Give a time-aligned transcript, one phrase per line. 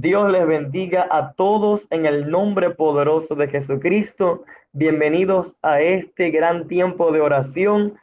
[0.00, 4.42] Dios les bendiga a todos en el nombre poderoso de Jesucristo.
[4.72, 7.94] Bienvenidos a este gran tiempo de oración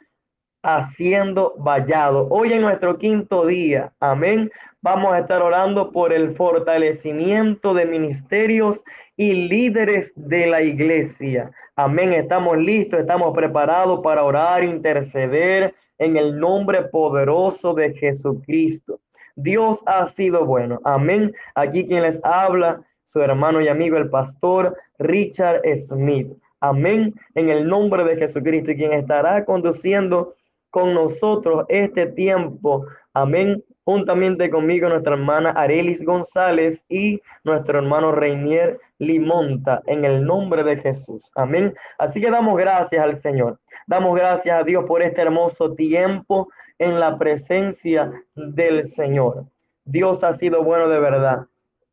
[0.64, 2.30] haciendo vallado.
[2.30, 4.50] Hoy en nuestro quinto día, amén,
[4.82, 8.82] vamos a estar orando por el fortalecimiento de ministerios
[9.18, 11.52] y líderes de la iglesia.
[11.76, 19.02] Amén, estamos listos, estamos preparados para orar, interceder en el nombre poderoso de Jesucristo.
[19.36, 20.80] Dios ha sido bueno.
[20.84, 21.34] Amén.
[21.56, 26.32] Aquí quien les habla, su hermano y amigo, el pastor Richard Smith.
[26.60, 27.14] Amén.
[27.36, 30.36] En el nombre de Jesucristo y quien estará conduciendo
[30.70, 32.86] con nosotros este tiempo.
[33.14, 33.64] Amén.
[33.84, 40.78] Juntamente conmigo nuestra hermana Arelis González y nuestro hermano Reinier Limonta, en el nombre de
[40.78, 41.30] Jesús.
[41.36, 41.74] Amén.
[41.98, 43.60] Así que damos gracias al Señor.
[43.88, 46.50] Damos gracias a Dios por este hermoso tiempo
[46.82, 49.46] en la presencia del Señor.
[49.86, 51.46] Dios ha sido bueno de verdad.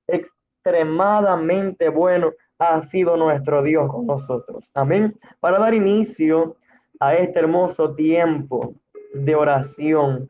[0.06, 4.70] Extremadamente bueno ha sido nuestro Dios con nosotros.
[4.72, 5.14] Amén.
[5.40, 6.56] Para dar inicio
[7.00, 8.72] a este hermoso tiempo
[9.12, 10.26] de oración,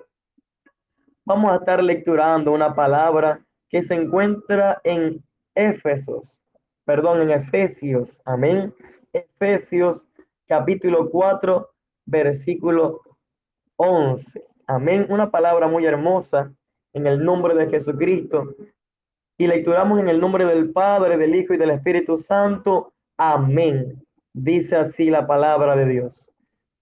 [1.25, 5.22] vamos a estar lecturando una palabra que se encuentra en
[5.55, 6.43] Éfesos,
[6.84, 8.20] perdón, en Efesios.
[8.25, 8.75] Amén.
[9.12, 10.05] Efesios
[10.48, 11.70] capítulo 4,
[12.06, 13.03] versículo
[13.79, 14.45] 11.
[14.67, 15.07] Amén.
[15.09, 16.53] Una palabra muy hermosa
[16.93, 18.55] en el nombre de Jesucristo.
[19.39, 22.93] Y lecturamos en el nombre del Padre, del Hijo y del Espíritu Santo.
[23.17, 24.05] Amén.
[24.33, 26.29] Dice así la palabra de Dios.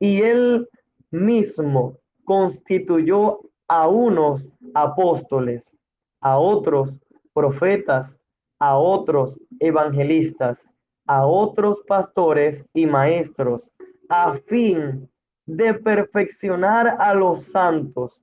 [0.00, 0.68] Y él
[1.10, 5.76] mismo constituyó a unos apóstoles,
[6.22, 6.98] a otros
[7.34, 8.16] profetas,
[8.58, 10.58] a otros evangelistas,
[11.06, 13.70] a otros pastores y maestros,
[14.08, 15.08] a fin
[15.46, 18.22] de perfeccionar a los santos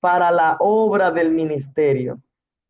[0.00, 2.20] para la obra del ministerio,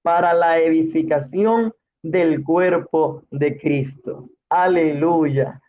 [0.02, 4.28] para la edificación del cuerpo de Cristo.
[4.48, 5.60] Aleluya.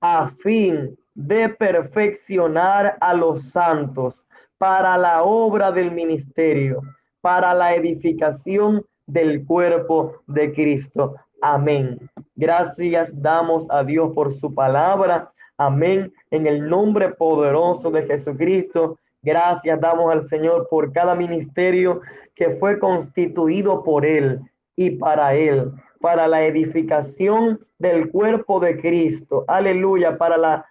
[0.00, 4.26] A fin de perfeccionar a los santos
[4.58, 6.82] para la obra del ministerio,
[7.20, 11.14] para la edificación del cuerpo de Cristo.
[11.40, 11.98] Amén.
[12.34, 15.32] Gracias damos a Dios por su palabra.
[15.58, 16.12] Amén.
[16.30, 22.02] En el nombre poderoso de Jesucristo, gracias damos al Señor por cada ministerio
[22.34, 24.40] que fue constituido por Él
[24.76, 29.44] y para Él, para la edificación del cuerpo de Cristo.
[29.48, 30.66] Aleluya, para la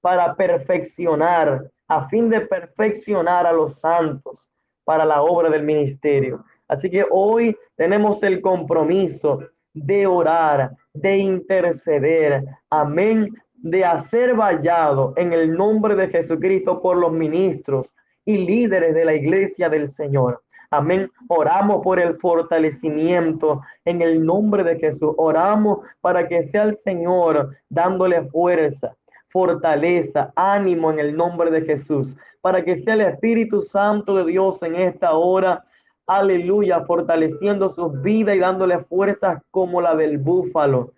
[0.00, 4.48] para perfeccionar, a fin de perfeccionar a los santos
[4.84, 6.44] para la obra del ministerio.
[6.68, 9.40] Así que hoy tenemos el compromiso
[9.74, 12.44] de orar, de interceder.
[12.70, 17.92] Amén de hacer vallado en el nombre de Jesucristo por los ministros
[18.24, 20.42] y líderes de la iglesia del Señor.
[20.70, 21.10] Amén.
[21.28, 25.14] Oramos por el fortalecimiento en el nombre de Jesús.
[25.16, 28.94] Oramos para que sea el Señor dándole fuerza,
[29.28, 32.14] fortaleza, ánimo en el nombre de Jesús.
[32.42, 35.64] Para que sea el Espíritu Santo de Dios en esta hora.
[36.06, 40.92] Aleluya, fortaleciendo sus vidas y dándole fuerzas como la del búfalo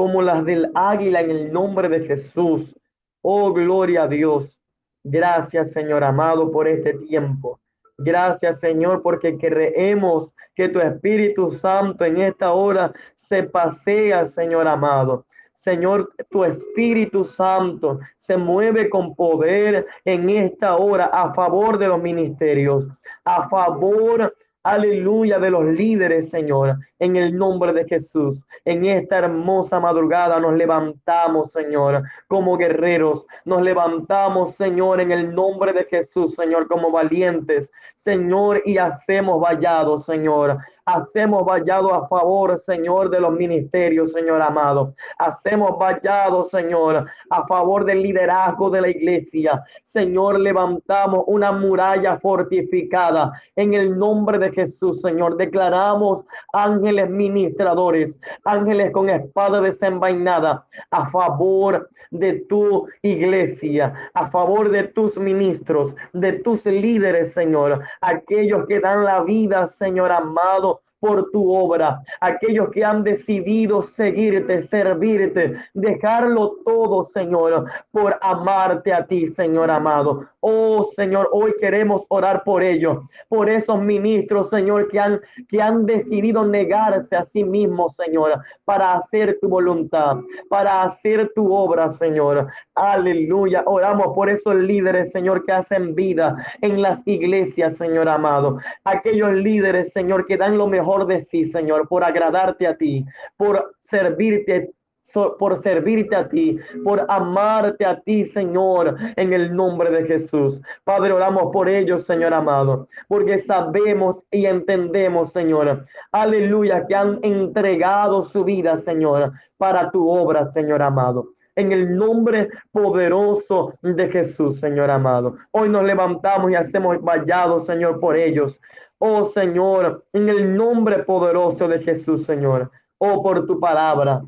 [0.00, 2.74] como las del águila en el nombre de Jesús.
[3.20, 4.58] Oh, gloria a Dios.
[5.04, 7.60] Gracias, Señor amado, por este tiempo.
[7.98, 15.26] Gracias, Señor, porque creemos que tu Espíritu Santo en esta hora se pasea, Señor amado.
[15.52, 22.00] Señor, tu Espíritu Santo se mueve con poder en esta hora a favor de los
[22.00, 22.88] ministerios,
[23.26, 28.44] a favor aleluya, de los líderes, Señor, en el nombre de Jesús.
[28.64, 33.24] En esta hermosa madrugada nos levantamos, Señor, como guerreros.
[33.44, 37.70] Nos levantamos, Señor, en el nombre de Jesús, Señor, como valientes,
[38.02, 40.58] Señor, y hacemos vallados, Señor.
[40.86, 44.94] Hacemos vallado a favor, Señor, de los ministerios, Señor amado.
[45.18, 49.64] Hacemos vallado, Señor, a favor del liderazgo de la iglesia.
[49.82, 55.36] Señor, levantamos una muralla fortificada en el nombre de Jesús, Señor.
[55.36, 64.84] Declaramos ángeles ministradores, ángeles con espada desenvainada a favor de tu iglesia, a favor de
[64.84, 71.52] tus ministros, de tus líderes, Señor, aquellos que dan la vida, Señor amado, por tu
[71.52, 79.70] obra, aquellos que han decidido seguirte, servirte, dejarlo todo, Señor, por amarte a ti, Señor
[79.70, 80.26] amado.
[80.40, 82.98] Oh, Señor, hoy queremos orar por ellos,
[83.28, 88.92] por esos ministros, Señor, que han, que han decidido negarse a sí mismos, Señor, para
[88.92, 90.18] hacer tu voluntad,
[90.48, 92.48] para hacer tu obra, Señor.
[92.80, 93.62] Aleluya.
[93.66, 98.58] Oramos por esos líderes, Señor, que hacen vida en las iglesias, Señor amado.
[98.84, 103.04] Aquellos líderes, Señor, que dan lo mejor de sí, Señor, por agradarte a ti,
[103.36, 104.70] por servirte
[105.12, 110.60] por servirte a ti, por amarte a ti, Señor, en el nombre de Jesús.
[110.84, 118.22] Padre, oramos por ellos, Señor amado, porque sabemos y entendemos, Señor, aleluya, que han entregado
[118.22, 121.30] su vida, Señor, para tu obra, Señor amado
[121.60, 125.36] en el nombre poderoso de Jesús, Señor amado.
[125.50, 128.58] Hoy nos levantamos y hacemos vallados, Señor, por ellos.
[128.98, 132.70] Oh Señor, en el nombre poderoso de Jesús, Señor.
[132.98, 134.22] Oh, por tu palabra.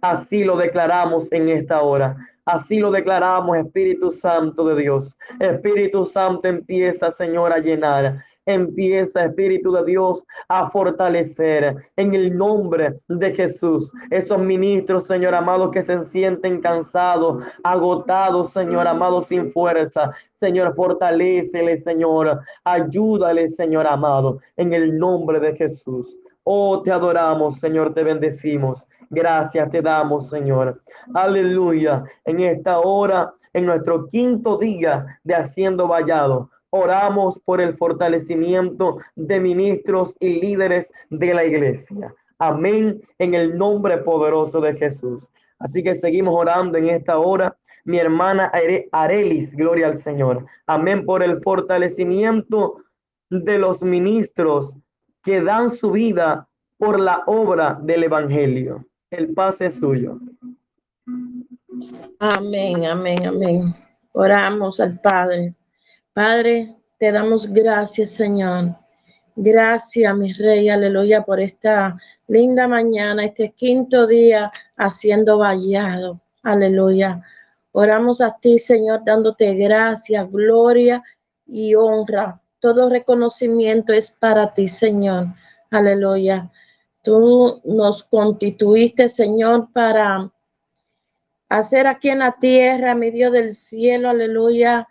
[0.00, 2.16] Así lo declaramos en esta hora.
[2.44, 5.16] Así lo declaramos, Espíritu Santo de Dios.
[5.38, 8.24] Espíritu Santo empieza, Señor, a llenar.
[8.52, 13.92] Empieza, Espíritu de Dios, a fortalecer en el nombre de Jesús.
[14.10, 20.12] Esos ministros, Señor amado, que se sienten cansados, agotados, Señor amado, sin fuerza.
[20.38, 22.40] Señor, fortalecele, Señor.
[22.64, 26.18] Ayúdale, Señor amado, en el nombre de Jesús.
[26.44, 28.84] Oh, te adoramos, Señor, te bendecimos.
[29.10, 30.80] Gracias te damos, Señor.
[31.14, 32.04] Aleluya.
[32.24, 39.40] En esta hora, en nuestro quinto día de haciendo vallado, oramos por el fortalecimiento de
[39.40, 42.14] ministros y líderes de la iglesia.
[42.38, 43.02] Amén.
[43.18, 45.28] En el nombre poderoso de Jesús.
[45.58, 47.56] Así que seguimos orando en esta hora.
[47.84, 48.50] Mi hermana
[48.92, 50.46] Arelis, gloria al Señor.
[50.66, 52.82] Amén por el fortalecimiento
[53.28, 54.76] de los ministros
[55.22, 60.18] que dan su vida por la obra del Evangelio el paz es suyo.
[62.20, 63.74] Amén, amén, amén.
[64.12, 65.52] Oramos al Padre.
[66.12, 68.76] Padre, te damos gracias, Señor.
[69.36, 71.96] Gracias, mi Rey, aleluya, por esta
[72.26, 76.20] linda mañana, este quinto día haciendo vallado.
[76.42, 77.22] Aleluya.
[77.70, 81.00] Oramos a ti, Señor, dándote gracias, gloria
[81.46, 82.40] y honra.
[82.58, 85.28] Todo reconocimiento es para ti, Señor.
[85.70, 86.50] Aleluya.
[87.02, 90.28] Tú nos constituiste, Señor, para
[91.48, 94.88] hacer aquí en la tierra, medio del cielo, aleluya,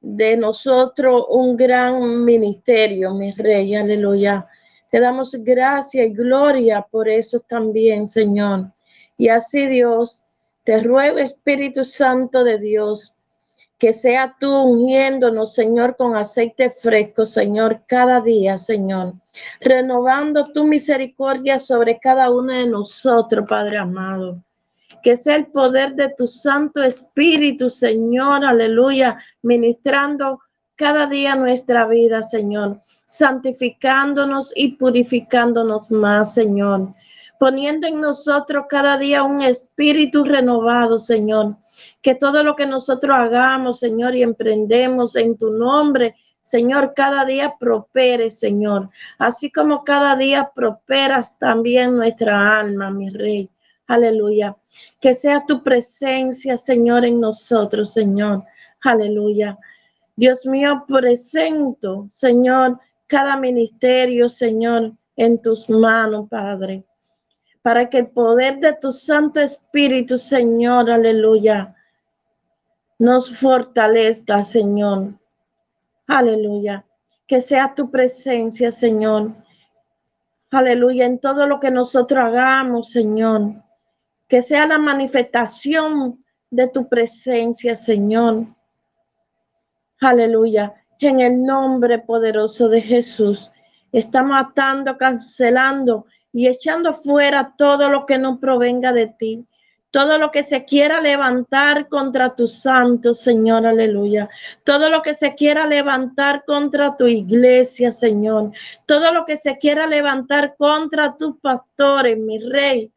[0.00, 4.46] de nosotros un gran ministerio, mi rey, aleluya.
[4.90, 8.72] Te damos gracia y gloria por eso también, Señor.
[9.16, 10.22] Y así, Dios,
[10.64, 13.14] te ruego, Espíritu Santo de Dios,
[13.78, 19.14] que sea tú ungiéndonos, Señor, con aceite fresco, Señor, cada día, Señor.
[19.60, 24.42] Renovando tu misericordia sobre cada uno de nosotros, Padre amado.
[25.02, 30.40] Que sea el poder de tu Santo Espíritu, Señor, aleluya, ministrando
[30.80, 36.94] cada día nuestra vida, Señor, santificándonos y purificándonos más, Señor,
[37.38, 41.56] poniendo en nosotros cada día un espíritu renovado, Señor,
[42.00, 47.54] que todo lo que nosotros hagamos, Señor, y emprendemos en tu nombre, Señor, cada día
[47.60, 48.88] prospere, Señor.
[49.18, 53.50] Así como cada día prosperas también nuestra alma, mi Rey.
[53.90, 54.56] Aleluya.
[55.00, 58.44] Que sea tu presencia, Señor, en nosotros, Señor.
[58.82, 59.58] Aleluya.
[60.14, 62.78] Dios mío, presento, Señor,
[63.08, 66.84] cada ministerio, Señor, en tus manos, Padre.
[67.62, 71.74] Para que el poder de tu Santo Espíritu, Señor, aleluya,
[73.00, 75.14] nos fortalezca, Señor.
[76.06, 76.86] Aleluya.
[77.26, 79.32] Que sea tu presencia, Señor.
[80.52, 81.06] Aleluya.
[81.06, 83.68] En todo lo que nosotros hagamos, Señor.
[84.30, 88.46] Que sea la manifestación de tu presencia, Señor.
[90.00, 90.72] Aleluya.
[91.00, 93.50] En el nombre poderoso de Jesús.
[93.92, 99.46] Estamos atando, cancelando y echando fuera todo lo que no provenga de ti
[99.90, 104.28] todo lo que se quiera levantar contra tu santo, Señor, aleluya.
[104.64, 108.52] Todo lo que se quiera levantar contra tu iglesia, Señor.
[108.86, 112.92] Todo lo que se quiera levantar contra tus pastores, mi rey.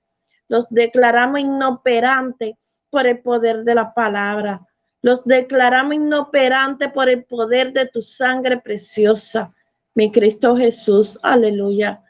[0.47, 2.55] Los declaramos inoperantes
[2.89, 4.61] por el poder de la palabra.
[5.01, 9.53] Los declaramos inoperantes por el poder de tu sangre preciosa,
[9.95, 12.01] mi Cristo Jesús, aleluya.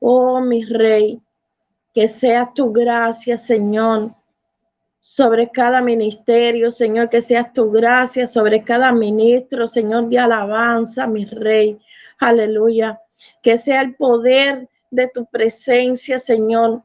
[0.00, 1.20] Oh, mi rey,
[1.94, 4.14] que sea tu gracia, Señor,
[5.14, 11.26] sobre cada ministerio, Señor, que sea tu gracia sobre cada ministro, Señor, de alabanza, mi
[11.26, 11.78] Rey.
[12.18, 12.98] Aleluya.
[13.42, 16.82] Que sea el poder de tu presencia, Señor.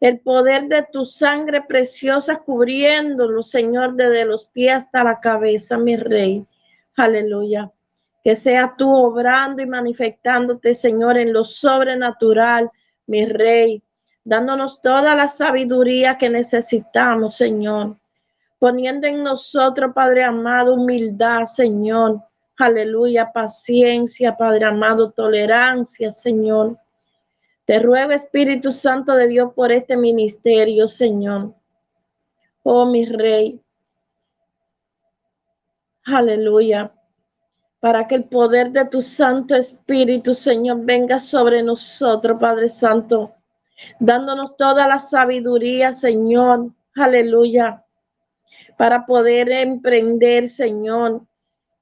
[0.00, 5.96] El poder de tu sangre preciosa cubriéndolo, Señor, desde los pies hasta la cabeza, mi
[5.96, 6.46] Rey.
[6.96, 7.70] Aleluya.
[8.22, 12.70] Que sea tú obrando y manifestándote, Señor, en lo sobrenatural,
[13.06, 13.82] mi Rey
[14.28, 17.96] dándonos toda la sabiduría que necesitamos, Señor,
[18.58, 22.20] poniendo en nosotros, Padre amado, humildad, Señor.
[22.58, 26.76] Aleluya, paciencia, Padre amado, tolerancia, Señor.
[27.68, 31.54] Te ruego, Espíritu Santo de Dios, por este ministerio, Señor.
[32.62, 33.60] Oh, mi Rey.
[36.06, 36.90] Aleluya.
[37.78, 43.34] Para que el poder de tu Santo Espíritu, Señor, venga sobre nosotros, Padre Santo,
[44.00, 46.70] dándonos toda la sabiduría, Señor.
[46.96, 47.84] Aleluya.
[48.78, 51.20] Para poder emprender, Señor,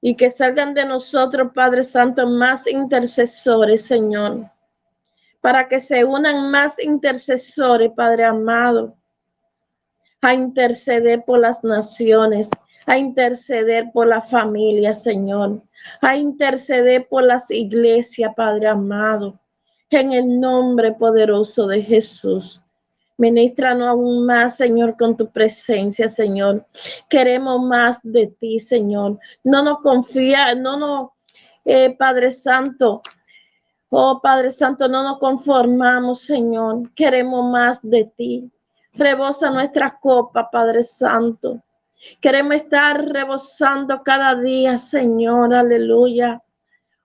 [0.01, 4.51] y que salgan de nosotros, Padre Santo, más intercesores, Señor
[5.47, 8.97] para que se unan más intercesores, Padre amado,
[10.21, 12.49] a interceder por las naciones,
[12.85, 15.63] a interceder por la familia, Señor,
[16.01, 19.39] a interceder por las iglesias, Padre amado,
[19.89, 22.61] en el nombre poderoso de Jesús.
[23.17, 26.67] Ministranos aún más, Señor, con tu presencia, Señor.
[27.09, 29.17] Queremos más de ti, Señor.
[29.45, 31.09] No nos confía, no nos,
[31.63, 33.01] eh, Padre Santo,
[33.89, 36.91] Oh Padre Santo, no nos conformamos, Señor.
[36.93, 38.51] Queremos más de ti.
[38.93, 41.61] Rebosa nuestra copa, Padre Santo.
[42.19, 45.53] Queremos estar rebosando cada día, Señor.
[45.53, 46.41] Aleluya.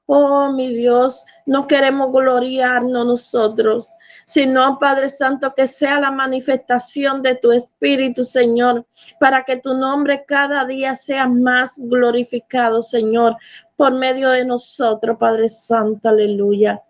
[0.06, 3.90] Oh, mi Dios, no queremos gloriarnos nosotros,
[4.24, 8.86] sino, Padre Santo, que sea la manifestación de tu Espíritu, Señor,
[9.20, 13.36] para que tu nombre cada día sea más glorificado, Señor,
[13.76, 16.82] por medio de nosotros, Padre Santo, aleluya.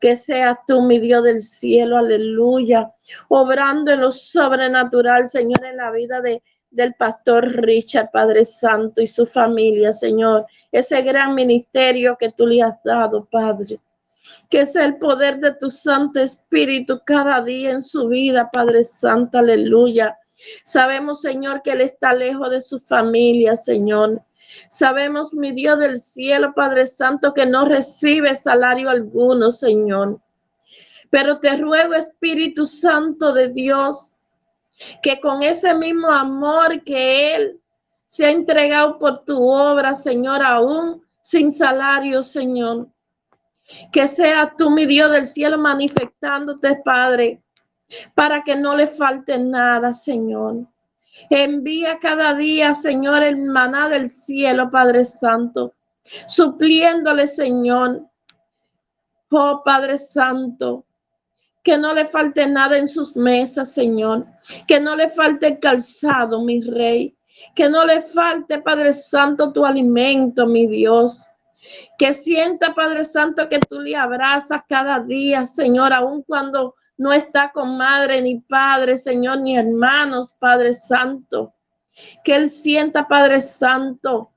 [0.00, 2.92] Que seas tú, mi Dios del cielo, aleluya,
[3.28, 9.06] obrando en lo sobrenatural, Señor, en la vida de, del pastor Richard, Padre Santo, y
[9.06, 10.46] su familia, Señor.
[10.72, 13.78] Ese gran ministerio que tú le has dado, Padre.
[14.48, 19.38] Que sea el poder de tu Santo Espíritu cada día en su vida, Padre Santo,
[19.38, 20.16] aleluya.
[20.64, 24.22] Sabemos, Señor, que Él está lejos de su familia, Señor.
[24.68, 30.20] Sabemos, mi Dios del cielo, Padre Santo, que no recibe salario alguno, Señor.
[31.10, 34.12] Pero te ruego, Espíritu Santo de Dios,
[35.02, 37.60] que con ese mismo amor que Él
[38.06, 42.88] se ha entregado por tu obra, Señor, aún sin salario, Señor.
[43.92, 47.42] Que sea tú, mi Dios del cielo, manifestándote, Padre,
[48.14, 50.66] para que no le falte nada, Señor.
[51.30, 55.74] Envía cada día, Señor, el maná del cielo, Padre Santo,
[56.26, 58.02] supliéndole, Señor.
[59.30, 60.84] Oh, Padre Santo,
[61.62, 64.26] que no le falte nada en sus mesas, Señor.
[64.66, 67.16] Que no le falte calzado, mi Rey.
[67.54, 71.24] Que no le falte, Padre Santo, tu alimento, mi Dios.
[71.98, 77.50] Que sienta, Padre Santo, que tú le abrazas cada día, Señor, aun cuando no está
[77.52, 81.54] con madre ni padre, Señor, ni hermanos, Padre Santo.
[82.24, 84.30] Que Él sienta, Padre Santo,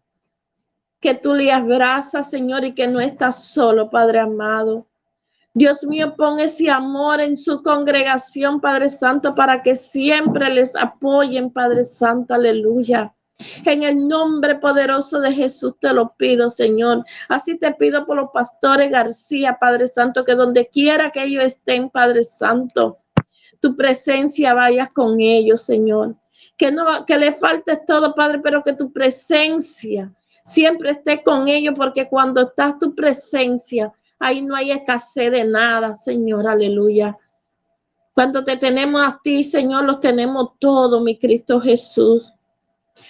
[1.00, 4.88] que tú le abrazas, Señor, y que no estás solo, Padre amado.
[5.54, 11.50] Dios mío, pon ese amor en su congregación, Padre Santo, para que siempre les apoyen,
[11.50, 13.16] Padre Santo, aleluya.
[13.66, 17.04] En el nombre poderoso de Jesús te lo pido, Señor.
[17.28, 21.90] Así te pido por los pastores García, Padre Santo, que donde quiera que ellos estén,
[21.90, 23.00] Padre Santo,
[23.60, 26.16] tu presencia vaya con ellos, Señor.
[26.58, 30.14] Que no que le falte todo, Padre, pero que tu presencia
[30.46, 35.96] siempre esté con ellos, porque cuando estás tu presencia, ahí no hay escasez de nada,
[35.96, 37.18] Señor, aleluya.
[38.14, 42.32] Cuando te tenemos a ti, Señor, los tenemos todo, mi Cristo Jesús.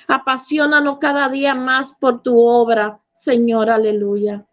[0.07, 4.45] Apasionanos cada día más por tu obra, Señor, aleluya.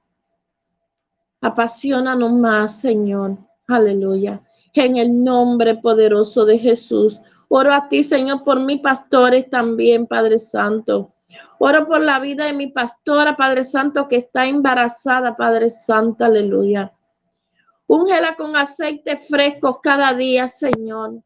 [1.40, 4.42] Apasionanos más, Señor, aleluya.
[4.74, 7.20] En el nombre poderoso de Jesús.
[7.48, 11.12] Oro a ti, Señor, por mis pastores también, Padre Santo.
[11.58, 16.92] Oro por la vida de mi pastora, Padre Santo, que está embarazada, Padre Santo, aleluya.
[17.86, 21.22] Úngela con aceite fresco cada día, Señor.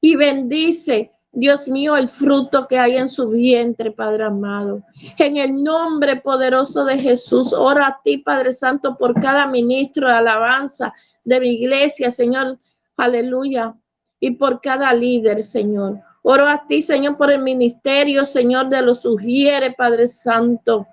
[0.00, 4.82] Y bendice Dios mío, el fruto que hay en su vientre, Padre amado.
[5.18, 10.14] En el nombre poderoso de Jesús, ora a ti, Padre Santo, por cada ministro de
[10.14, 12.58] alabanza de mi iglesia, Señor.
[12.96, 13.74] Aleluya.
[14.18, 16.00] Y por cada líder, Señor.
[16.22, 20.86] Oro a ti, Señor, por el ministerio, Señor, de los sugieres, Padre Santo.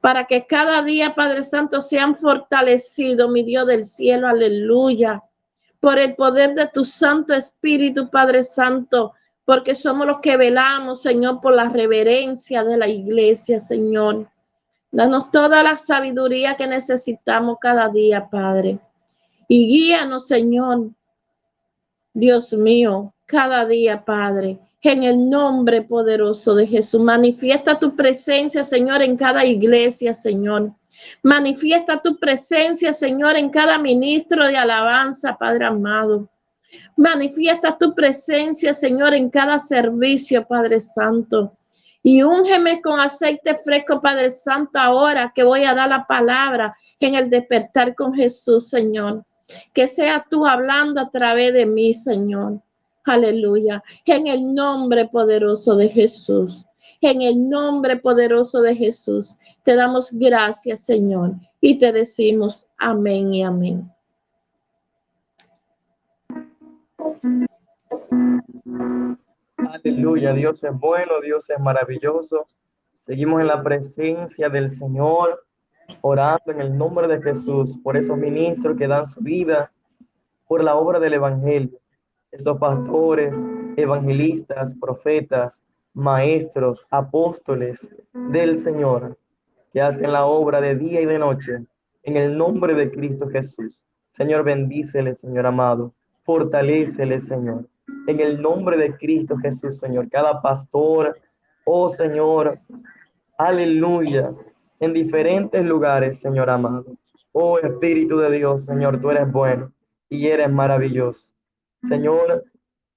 [0.00, 4.26] Para que cada día, Padre Santo, sean fortalecidos, mi Dios del cielo.
[4.26, 5.22] Aleluya.
[5.78, 9.12] Por el poder de tu Santo Espíritu, Padre Santo
[9.48, 14.30] porque somos los que velamos, Señor, por la reverencia de la iglesia, Señor.
[14.92, 18.78] Danos toda la sabiduría que necesitamos cada día, Padre.
[19.48, 20.90] Y guíanos, Señor,
[22.12, 27.00] Dios mío, cada día, Padre, en el nombre poderoso de Jesús.
[27.00, 30.74] Manifiesta tu presencia, Señor, en cada iglesia, Señor.
[31.22, 36.28] Manifiesta tu presencia, Señor, en cada ministro de alabanza, Padre amado.
[36.96, 41.52] Manifiesta tu presencia, Señor, en cada servicio, Padre Santo.
[42.02, 47.14] Y úngeme con aceite fresco, Padre Santo, ahora que voy a dar la palabra en
[47.14, 49.24] el despertar con Jesús, Señor.
[49.72, 52.60] Que sea tú hablando a través de mí, Señor.
[53.04, 53.82] Aleluya.
[54.04, 56.64] En el nombre poderoso de Jesús.
[57.00, 59.36] En el nombre poderoso de Jesús.
[59.62, 61.34] Te damos gracias, Señor.
[61.60, 63.90] Y te decimos amén y amén.
[69.56, 72.46] Aleluya, Dios es bueno, Dios es maravilloso.
[73.06, 75.44] Seguimos en la presencia del Señor,
[76.00, 79.72] orando en el nombre de Jesús por esos ministros que dan su vida
[80.46, 81.78] por la obra del Evangelio.
[82.30, 83.32] Esos pastores,
[83.76, 85.60] evangelistas, profetas,
[85.94, 87.78] maestros, apóstoles
[88.12, 89.16] del Señor,
[89.72, 91.64] que hacen la obra de día y de noche
[92.02, 93.84] en el nombre de Cristo Jesús.
[94.12, 95.94] Señor, bendícele, Señor amado.
[96.28, 97.64] Fortalécele, Señor
[98.08, 100.08] en el nombre de Cristo Jesús, Señor.
[100.08, 101.20] Cada pastor,
[101.66, 102.58] oh Señor,
[103.36, 104.32] aleluya,
[104.80, 106.86] en diferentes lugares, Señor amado.
[107.32, 109.72] Oh Espíritu de Dios, Señor, tú eres bueno
[110.08, 111.30] y eres maravilloso.
[111.86, 112.44] Señor,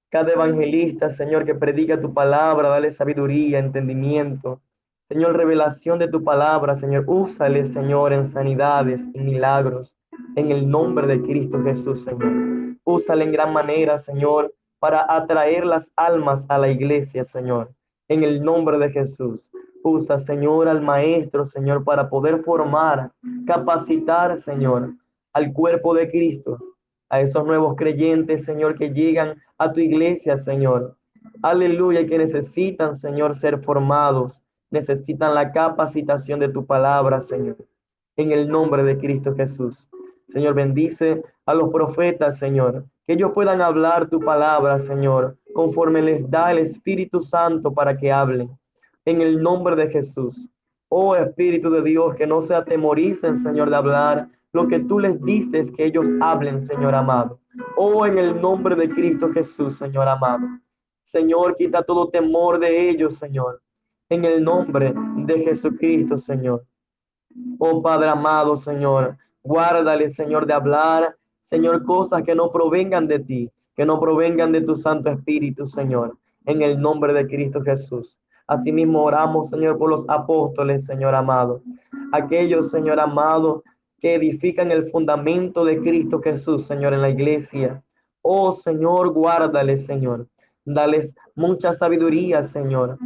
[0.10, 4.62] cada evangelista, Señor, que predica tu palabra, dale sabiduría, entendimiento.
[5.10, 9.94] Señor, revelación de tu palabra, Señor, úsale, Señor, en sanidades y milagros,
[10.38, 12.71] en el nombre de Cristo Jesús, Señor.
[12.84, 17.72] Úsale en gran manera, Señor, para atraer las almas a la iglesia, Señor.
[18.08, 19.52] En el nombre de Jesús.
[19.84, 23.12] Usa, Señor, al maestro, Señor, para poder formar,
[23.46, 24.94] capacitar, Señor,
[25.34, 26.58] al cuerpo de Cristo,
[27.10, 30.98] a esos nuevos creyentes, Señor, que llegan a tu iglesia, Señor.
[31.42, 37.58] Aleluya, que necesitan, Señor, ser formados, necesitan la capacitación de tu palabra, Señor.
[38.16, 39.88] En el nombre de Cristo Jesús.
[40.34, 46.30] Señor, bendice a los profetas, Señor, que ellos puedan hablar tu palabra, Señor, conforme les
[46.30, 48.50] da el Espíritu Santo para que hablen.
[49.06, 50.50] En el nombre de Jesús.
[50.90, 55.22] Oh Espíritu de Dios, que no se atemoricen, Señor, de hablar lo que tú les
[55.24, 57.40] dices que ellos hablen, Señor amado.
[57.78, 60.48] Oh, en el nombre de Cristo Jesús, Señor amado.
[61.06, 63.62] Señor, quita todo temor de ellos, Señor.
[64.10, 66.66] En el nombre de Jesucristo, Señor.
[67.60, 71.18] Oh Padre amado, Señor, guárdale, Señor, de hablar
[71.52, 76.18] Señor, cosas que no provengan de ti, que no provengan de tu Santo Espíritu, Señor,
[76.46, 78.18] en el nombre de Cristo Jesús.
[78.48, 81.62] Asimismo oramos, Señor, por los apóstoles, Señor amado.
[82.14, 83.64] Aquellos, Señor amado,
[84.00, 87.84] que edifican el fundamento de Cristo Jesús, Señor, en la iglesia.
[88.22, 90.28] Oh, Señor, guárdales, Señor.
[90.64, 92.98] Dales mucha sabiduría, Señor,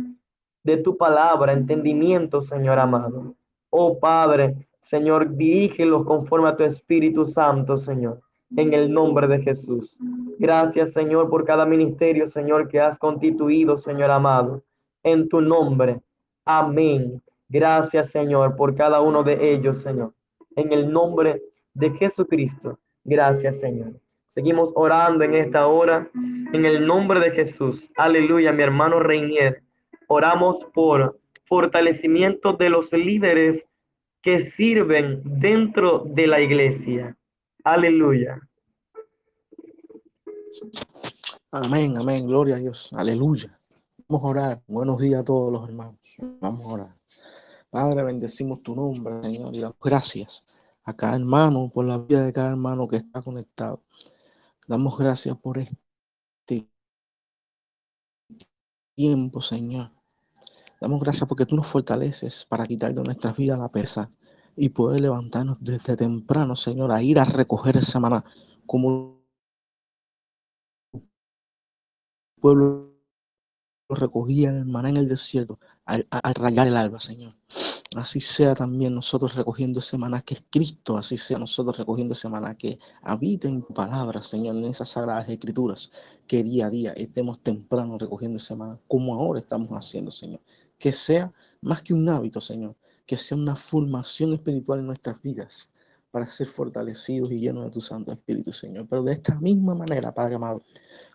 [0.64, 3.34] de tu palabra, entendimiento, Señor amado.
[3.72, 8.22] Oh, Padre, Señor, dirígelos conforme a tu Espíritu Santo, Señor
[8.56, 9.98] en el nombre de Jesús.
[10.40, 14.64] Gracias, Señor, por cada ministerio, Señor, que has constituido, Señor amado,
[15.04, 16.02] en tu nombre.
[16.46, 17.22] Amén.
[17.50, 20.14] Gracias, Señor, por cada uno de ellos, Señor.
[20.56, 21.42] En el nombre
[21.74, 22.80] de Jesucristo.
[23.04, 23.94] Gracias, Señor.
[24.30, 26.10] Seguimos orando en esta hora.
[26.52, 27.90] En el nombre de Jesús.
[27.96, 29.62] Aleluya, mi hermano Reinier.
[30.08, 33.66] Oramos por fortalecimiento de los líderes
[34.22, 37.16] que sirven dentro de la iglesia.
[37.66, 38.40] Aleluya.
[41.52, 43.60] Amén, amén, gloria a Dios, aleluya.
[44.08, 44.64] Vamos a orar.
[44.68, 45.98] Buenos días a todos los hermanos.
[46.40, 46.96] Vamos a orar.
[47.72, 50.44] Padre, bendecimos tu nombre, Señor, y damos gracias
[50.84, 53.82] a cada hermano por la vida de cada hermano que está conectado.
[54.68, 56.70] Damos gracias por este
[58.94, 59.90] tiempo, Señor.
[60.80, 64.12] Damos gracias porque tú nos fortaleces para quitar de nuestras vidas la pesa
[64.56, 68.24] y poder levantarnos desde temprano, Señor, a ir a recoger esa maná
[68.66, 69.22] como
[70.94, 71.02] el
[72.42, 72.96] pueblo
[73.90, 77.36] recogía el maná en el desierto al, al, rayar el alba, Señor.
[77.96, 82.28] Así sea también nosotros recogiendo ese maná que es Cristo, así sea nosotros recogiendo ese
[82.28, 85.92] maná que habita en tu palabra, Señor, en esas sagradas escrituras,
[86.28, 90.42] que día a día estemos temprano recogiendo ese maná, como ahora estamos haciendo, Señor.
[90.78, 95.70] Que sea más que un hábito, Señor, que sea una formación espiritual en nuestras vidas
[96.12, 98.88] para ser fortalecidos y llenos de tu Santo Espíritu, Señor.
[98.90, 100.64] Pero de esta misma manera, Padre amado,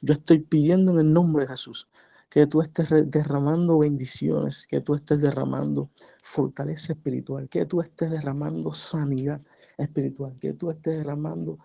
[0.02, 1.88] yo estoy pidiendo en el nombre de Jesús
[2.28, 5.90] que tú estés derramando bendiciones, que tú estés derramando
[6.22, 9.40] fortaleza espiritual, que tú estés derramando sanidad
[9.76, 11.58] espiritual, que tú estés derramando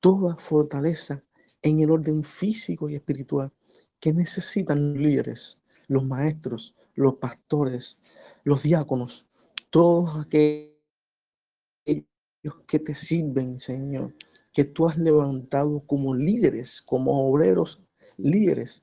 [0.00, 1.22] toda fortaleza
[1.62, 3.52] en el orden físico y espiritual
[4.00, 7.98] que necesitan líderes, los maestros, los pastores,
[8.42, 9.26] los diáconos,
[9.72, 10.76] todos aquellos
[12.66, 14.14] que te sirven, Señor,
[14.52, 17.80] que tú has levantado como líderes, como obreros
[18.18, 18.82] líderes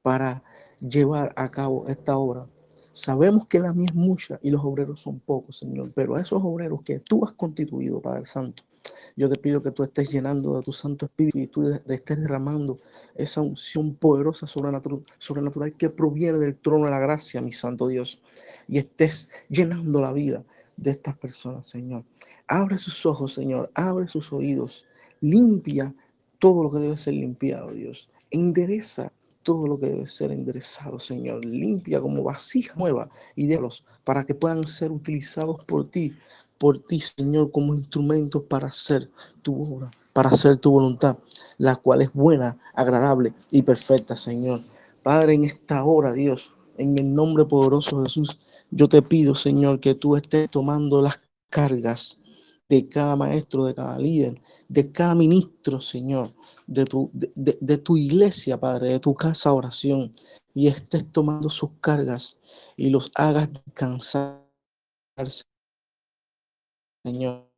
[0.00, 0.44] para
[0.78, 2.48] llevar a cabo esta obra.
[2.92, 6.40] Sabemos que la mía es mucha y los obreros son pocos, Señor, pero a esos
[6.44, 8.62] obreros que tú has constituido, Padre Santo,
[9.16, 12.78] yo te pido que tú estés llenando de tu Santo Espíritu y tú estés derramando
[13.14, 18.20] esa unción poderosa sobrenatural, sobrenatural que proviene del trono de la gracia, mi Santo Dios,
[18.68, 20.42] y estés llenando la vida
[20.76, 22.04] de estas personas, Señor.
[22.46, 24.86] Abre sus ojos, Señor, abre sus oídos,
[25.20, 25.94] limpia
[26.38, 28.08] todo lo que debe ser limpiado, Dios.
[28.30, 29.10] Endereza
[29.42, 31.44] todo lo que debe ser enderezado, Señor.
[31.44, 36.14] Limpia como vasija nueva y déjalos para que puedan ser utilizados por ti,
[36.58, 39.08] por ti, Señor, como instrumentos para hacer
[39.42, 41.16] tu obra, para hacer tu voluntad,
[41.56, 44.62] la cual es buena, agradable y perfecta, Señor.
[45.02, 48.38] Padre, en esta hora, Dios, en el nombre poderoso de Jesús,
[48.70, 52.18] yo te pido, Señor, que tú estés tomando las cargas
[52.68, 56.30] de cada maestro, de cada líder, de cada ministro, Señor,
[56.66, 60.12] de tu, de, tu iglesia, Padre, de tu casa oración,
[60.54, 62.36] y estés tomando sus cargas
[62.76, 64.44] y los hagas descansar,
[67.04, 67.48] Señor.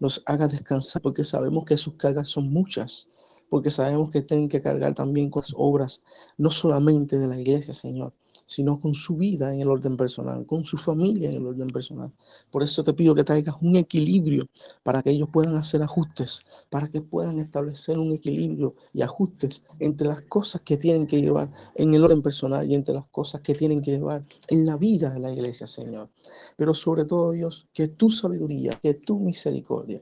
[0.00, 3.08] Los hagas descansar porque sabemos que sus cargas son muchas,
[3.48, 6.02] porque sabemos que tienen que cargar también con las obras,
[6.36, 8.12] no solamente de la iglesia, Señor,
[8.46, 12.12] sino con su vida en el orden personal, con su familia en el orden personal.
[12.50, 14.46] Por eso te pido que traigas un equilibrio
[14.82, 20.08] para que ellos puedan hacer ajustes, para que puedan establecer un equilibrio y ajustes entre
[20.08, 23.54] las cosas que tienen que llevar en el orden personal y entre las cosas que
[23.54, 26.08] tienen que llevar en la vida de la iglesia, Señor.
[26.56, 30.00] Pero sobre todo, Dios, que tu sabiduría, que tu misericordia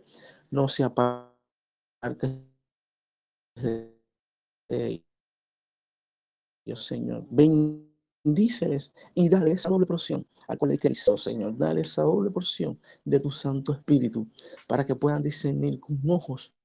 [0.51, 2.54] no sea parte
[3.57, 3.95] de
[6.65, 7.27] Dios, Señor.
[7.31, 11.57] Bendíceles y dale esa doble porción al cual hizo, Señor.
[11.57, 14.27] Dale esa doble porción de tu Santo Espíritu
[14.67, 16.57] para que puedan discernir con ojos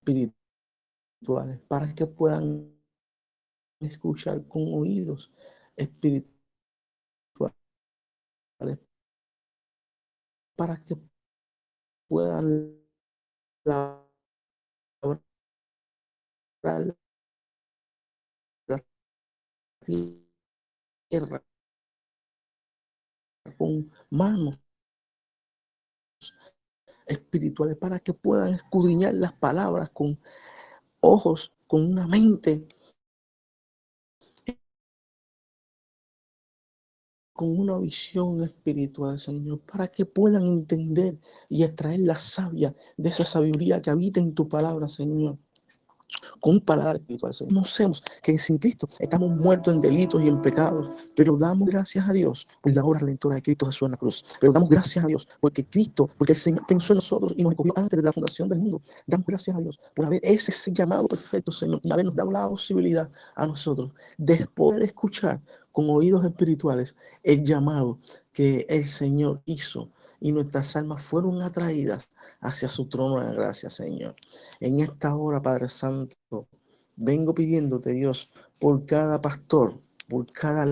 [0.00, 2.74] espirituales, para que puedan
[3.80, 5.32] escuchar con oídos
[5.76, 6.34] espirituales,
[10.56, 10.94] para que
[12.14, 12.80] puedan
[13.64, 14.06] labrar
[19.84, 21.44] tierra
[23.58, 24.60] con manos
[27.06, 30.16] espirituales para que puedan escudriñar las palabras con
[31.00, 32.68] ojos, con una mente,
[37.34, 41.18] con una visión espiritual, Señor, para que puedan entender
[41.50, 45.36] y extraer la savia de esa sabiduría que habita en tu palabra, Señor
[46.96, 47.34] espiritual.
[47.48, 52.12] Conocemos que sin Cristo estamos muertos en delitos y en pecados, pero damos gracias a
[52.12, 54.24] Dios por la obra redentora de Cristo Jesús en la cruz.
[54.40, 57.52] Pero damos gracias a Dios porque Cristo, porque el Señor pensó en nosotros y nos
[57.52, 58.80] escogió antes de la fundación del mundo.
[59.06, 62.48] Damos gracias a Dios por haber ese, ese llamado perfecto, Señor, y habernos dado la
[62.48, 65.40] posibilidad a nosotros de poder escuchar
[65.72, 67.96] con oídos espirituales el llamado
[68.32, 69.88] que el Señor hizo
[70.24, 72.08] y nuestras almas fueron atraídas
[72.40, 74.14] hacia su trono de gracia, Señor.
[74.58, 76.16] En esta hora, Padre Santo,
[76.96, 79.74] vengo pidiéndote, Dios, por cada pastor,
[80.08, 80.64] por cada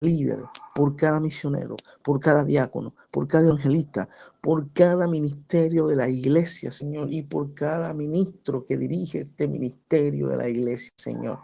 [0.00, 0.42] líder,
[0.74, 4.08] por cada misionero, por cada diácono, por cada evangelista,
[4.40, 10.28] por cada ministerio de la iglesia, Señor, y por cada ministro que dirige este ministerio
[10.28, 11.40] de la iglesia, Señor.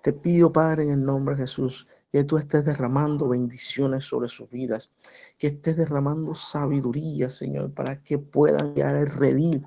[0.00, 4.48] Te pido, Padre, en el nombre de Jesús, que tú estés derramando bendiciones sobre sus
[4.48, 4.92] vidas,
[5.36, 9.66] que estés derramando sabiduría, Señor, para que puedan guiar el redil,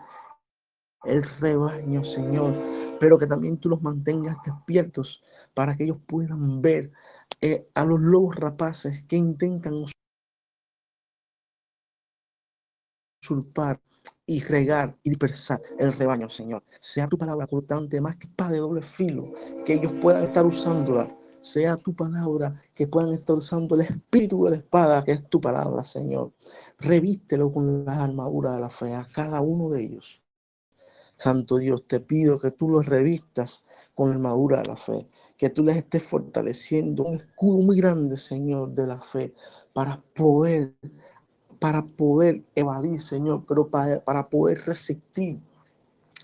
[1.04, 2.56] el rebaño, Señor,
[3.02, 5.22] pero que también tú los mantengas despiertos
[5.54, 6.90] para que ellos puedan ver
[7.42, 9.84] eh, a los lobos rapaces que intentan
[13.22, 13.82] usurpar
[14.26, 16.64] y regar y dispersar el rebaño, Señor.
[16.80, 19.34] Sea tu palabra cortante más que espada de doble filo,
[19.66, 24.52] que ellos puedan estar usándola sea tu palabra, que puedan estar usando el espíritu de
[24.52, 26.32] la espada, que es tu palabra, Señor.
[26.80, 30.22] Revístelo con la armadura de la fe a cada uno de ellos.
[31.16, 33.62] Santo Dios, te pido que tú los revistas
[33.96, 38.18] con la armadura de la fe, que tú les estés fortaleciendo un escudo muy grande,
[38.18, 39.34] Señor, de la fe,
[39.74, 40.76] para poder,
[41.60, 45.40] para poder evadir, Señor, pero para, para poder resistir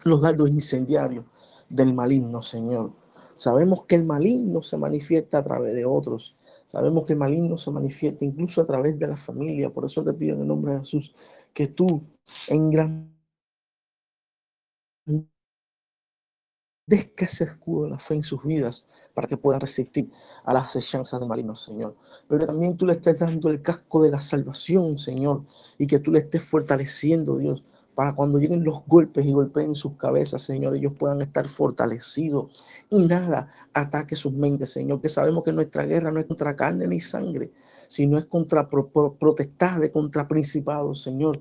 [0.04, 1.26] los dardos incendiarios
[1.70, 2.92] del maligno, Señor.
[3.36, 6.40] Sabemos que el maligno se manifiesta a través de otros.
[6.68, 9.70] Sabemos que el maligno se manifiesta incluso a través de la familia.
[9.70, 11.16] Por eso te pido en el nombre de Jesús
[11.54, 12.02] que tú
[12.48, 13.14] en gran
[16.88, 20.10] Desca ese escudo de la fe en sus vidas para que puedan resistir
[20.46, 21.94] a las acechanzas de malignos, Señor.
[22.30, 25.44] Pero también tú le estés dando el casco de la salvación, Señor,
[25.78, 27.64] y que tú le estés fortaleciendo, Dios,
[27.96, 33.02] para cuando lleguen los golpes y golpeen sus cabezas, Señor, ellos puedan estar fortalecidos y
[33.04, 37.00] nada ataque sus mentes, Señor, que sabemos que nuestra guerra no es contra carne ni
[37.00, 37.52] sangre,
[37.88, 38.90] sino es contra pro,
[39.80, 41.40] de contra principados, Señor.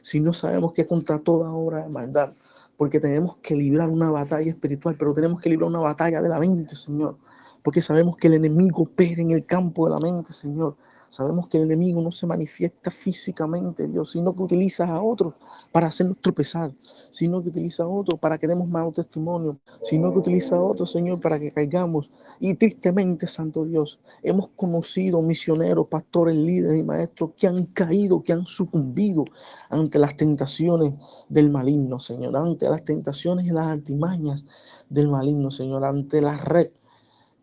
[0.00, 2.32] Si no sabemos que contra toda obra de maldad
[2.76, 6.40] porque tenemos que librar una batalla espiritual, pero tenemos que librar una batalla de la
[6.40, 7.16] mente, Señor,
[7.62, 10.76] porque sabemos que el enemigo opera en el campo de la mente, Señor.
[11.12, 15.34] Sabemos que el enemigo no se manifiesta físicamente, Dios, sino que utiliza a otros
[15.70, 16.72] para hacernos tropezar,
[17.10, 20.90] sino que utiliza a otros para que demos malo testimonio, sino que utiliza a otros,
[20.90, 22.10] Señor, para que caigamos.
[22.40, 28.32] Y tristemente, Santo Dios, hemos conocido misioneros, pastores, líderes y maestros que han caído, que
[28.32, 29.26] han sucumbido
[29.68, 30.94] ante las tentaciones
[31.28, 34.46] del maligno, Señor, ante las tentaciones y las artimañas
[34.88, 36.70] del maligno, Señor, ante la red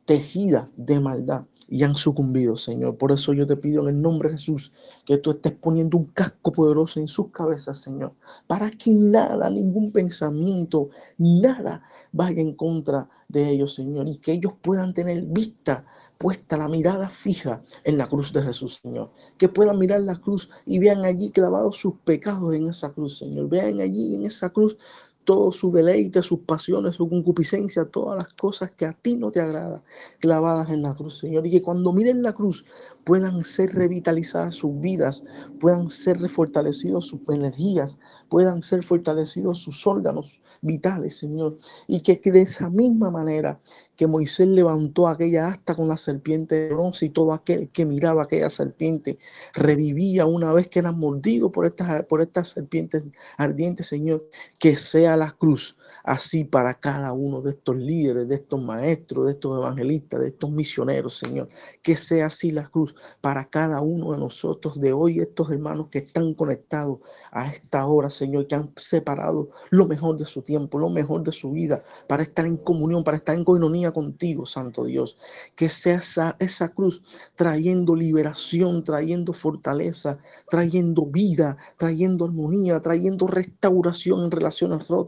[0.09, 2.97] tejida de maldad y han sucumbido, Señor.
[2.97, 4.71] Por eso yo te pido en el nombre de Jesús
[5.05, 8.11] que tú estés poniendo un casco poderoso en sus cabezas, Señor,
[8.47, 14.53] para que nada, ningún pensamiento, nada vaya en contra de ellos, Señor, y que ellos
[14.63, 15.85] puedan tener vista
[16.17, 19.11] puesta la mirada fija en la cruz de Jesús, Señor.
[19.37, 23.47] Que puedan mirar la cruz y vean allí clavados sus pecados en esa cruz, Señor.
[23.47, 24.75] Vean allí en esa cruz
[25.25, 29.39] todo su deleite, sus pasiones, su concupiscencia, todas las cosas que a ti no te
[29.39, 29.83] agrada,
[30.19, 31.45] clavadas en la cruz, Señor.
[31.45, 32.65] Y que cuando miren la cruz
[33.03, 35.23] puedan ser revitalizadas sus vidas,
[35.59, 37.97] puedan ser refortalecidos sus energías,
[38.29, 41.55] puedan ser fortalecidos sus órganos vitales, Señor.
[41.87, 43.57] Y que, de esa misma manera
[43.97, 48.23] que Moisés levantó aquella asta con la serpiente de bronce y todo aquel que miraba
[48.23, 49.17] aquella serpiente
[49.53, 53.03] revivía una vez que era mordido por estas, por estas serpientes
[53.37, 54.25] ardientes, Señor,
[54.57, 59.33] que sea la cruz así para cada uno de estos líderes, de estos maestros, de
[59.33, 61.47] estos evangelistas, de estos misioneros, Señor,
[61.83, 65.99] que sea así la cruz para cada uno de nosotros de hoy, estos hermanos que
[65.99, 66.99] están conectados
[67.31, 71.31] a esta hora, Señor, que han separado lo mejor de su tiempo, lo mejor de
[71.31, 75.17] su vida, para estar en comunión, para estar en coinonía contigo, Santo Dios.
[75.55, 77.01] Que sea esa, esa cruz
[77.35, 80.19] trayendo liberación, trayendo fortaleza,
[80.49, 84.98] trayendo vida, trayendo armonía, trayendo restauración en relaciones rotas.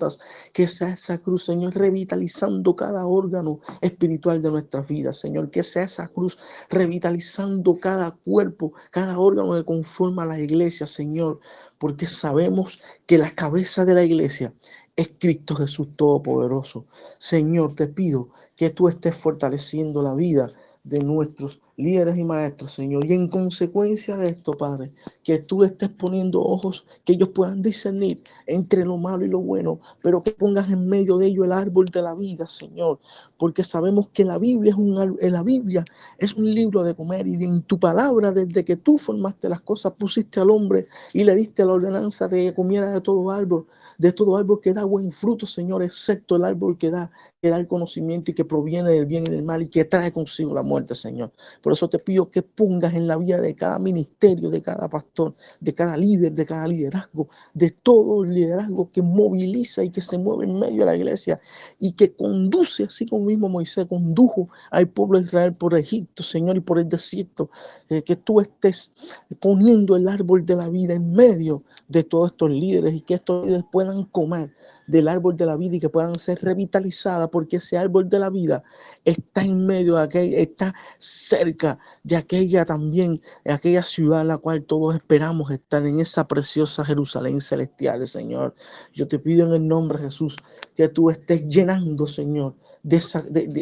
[0.54, 5.50] Que sea esa cruz, Señor, revitalizando cada órgano espiritual de nuestras vidas, Señor.
[5.50, 6.38] Que sea esa cruz
[6.70, 11.40] revitalizando cada cuerpo, cada órgano que conforma la iglesia, Señor.
[11.80, 14.54] Porque sabemos que la cabeza de la iglesia
[14.96, 16.86] es Cristo Jesús Todopoderoso.
[17.18, 20.50] Señor, te pido que tú estés fortaleciendo la vida
[20.84, 23.06] de nuestros líderes y maestros, Señor.
[23.06, 24.92] Y en consecuencia de esto, Padre,
[25.24, 29.80] que tú estés poniendo ojos que ellos puedan discernir entre lo malo y lo bueno,
[30.02, 33.00] pero que pongas en medio de ellos el árbol de la vida, Señor.
[33.38, 35.84] Porque sabemos que la Biblia es un, la Biblia
[36.20, 39.94] es un libro de comer y en tu palabra, desde que tú formaste las cosas,
[39.94, 43.66] pusiste al hombre y le diste la ordenanza de que comiera de todo árbol,
[43.98, 47.58] de todo árbol que da buen fruto, Señor, excepto el árbol que da, que da
[47.58, 50.64] el conocimiento y que proviene del bien y del mal y que trae consigo la
[50.64, 51.32] muerte, Señor.
[51.62, 55.36] Por eso te pido que pongas en la vida de cada ministerio, de cada pastor,
[55.60, 60.18] de cada líder, de cada liderazgo, de todo el liderazgo que moviliza y que se
[60.18, 61.40] mueve en medio de la iglesia
[61.80, 66.58] y que conduce, así como mismo Moisés condujo al pueblo de Israel por Egipto, Señor,
[66.58, 67.50] y por el desierto,
[67.90, 68.92] eh, que tú estés
[69.40, 73.46] poniendo el árbol de la vida en medio de todos estos líderes y que estos
[73.46, 74.54] líderes puedan comer
[74.92, 78.30] del árbol de la vida y que puedan ser revitalizadas porque ese árbol de la
[78.30, 78.62] vida
[79.06, 84.38] está en medio de aquel, está cerca de aquella también, de aquella ciudad en la
[84.38, 88.54] cual todos esperamos estar en esa preciosa Jerusalén celestial, Señor.
[88.94, 90.36] Yo te pido en el nombre de Jesús
[90.76, 93.00] que tú estés llenando, Señor, de,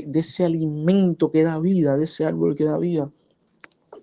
[0.07, 3.09] de ese alimento que da vida, de ese árbol que da vida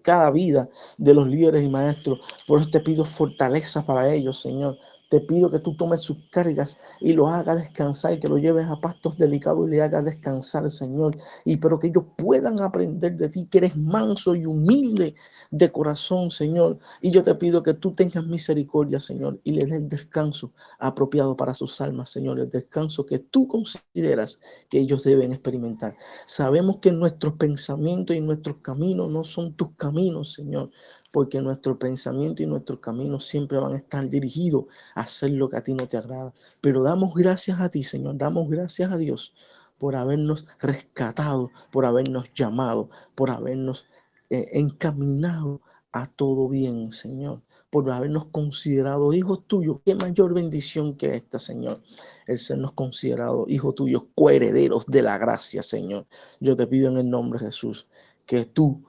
[0.06, 2.20] cada vida de los líderes y maestros.
[2.46, 4.76] Por eso te pido fortaleza para ellos, Señor.
[5.09, 8.81] Te pido que tú tomes sus cargas y lo hagas descansar, que lo lleves a
[8.81, 11.16] pastos delicados y le hagas descansar, Señor.
[11.45, 15.14] Y pero que ellos puedan aprender de ti, que eres manso y humilde
[15.53, 16.79] de corazón, Señor.
[17.01, 21.55] Y yo te pido que tú tengas misericordia, Señor, y le des descanso apropiado para
[21.55, 22.40] sus almas, Señor.
[22.40, 25.97] El descanso que tú consideras que ellos deben experimentar.
[26.27, 30.71] Sabemos que nuestros pensamientos y nuestros caminos no son tus caminos, Señor
[31.16, 35.57] porque nuestro pensamiento y nuestro camino siempre van a estar dirigidos a hacer lo que
[35.57, 36.35] a ti no te agrada.
[36.61, 39.35] Pero damos gracias a ti, Señor, damos gracias a Dios
[39.79, 43.87] por habernos rescatado, por habernos llamado, por habernos
[44.29, 49.79] eh, encaminado a todo bien, Señor, por habernos considerado hijos tuyos.
[49.87, 51.81] Qué mayor bendición que esta, Señor,
[52.26, 56.07] el sernos considerados hijos tuyos, coherederos de la gracia, Señor.
[56.40, 57.87] Yo te pido en el nombre de Jesús
[58.26, 58.85] que tú,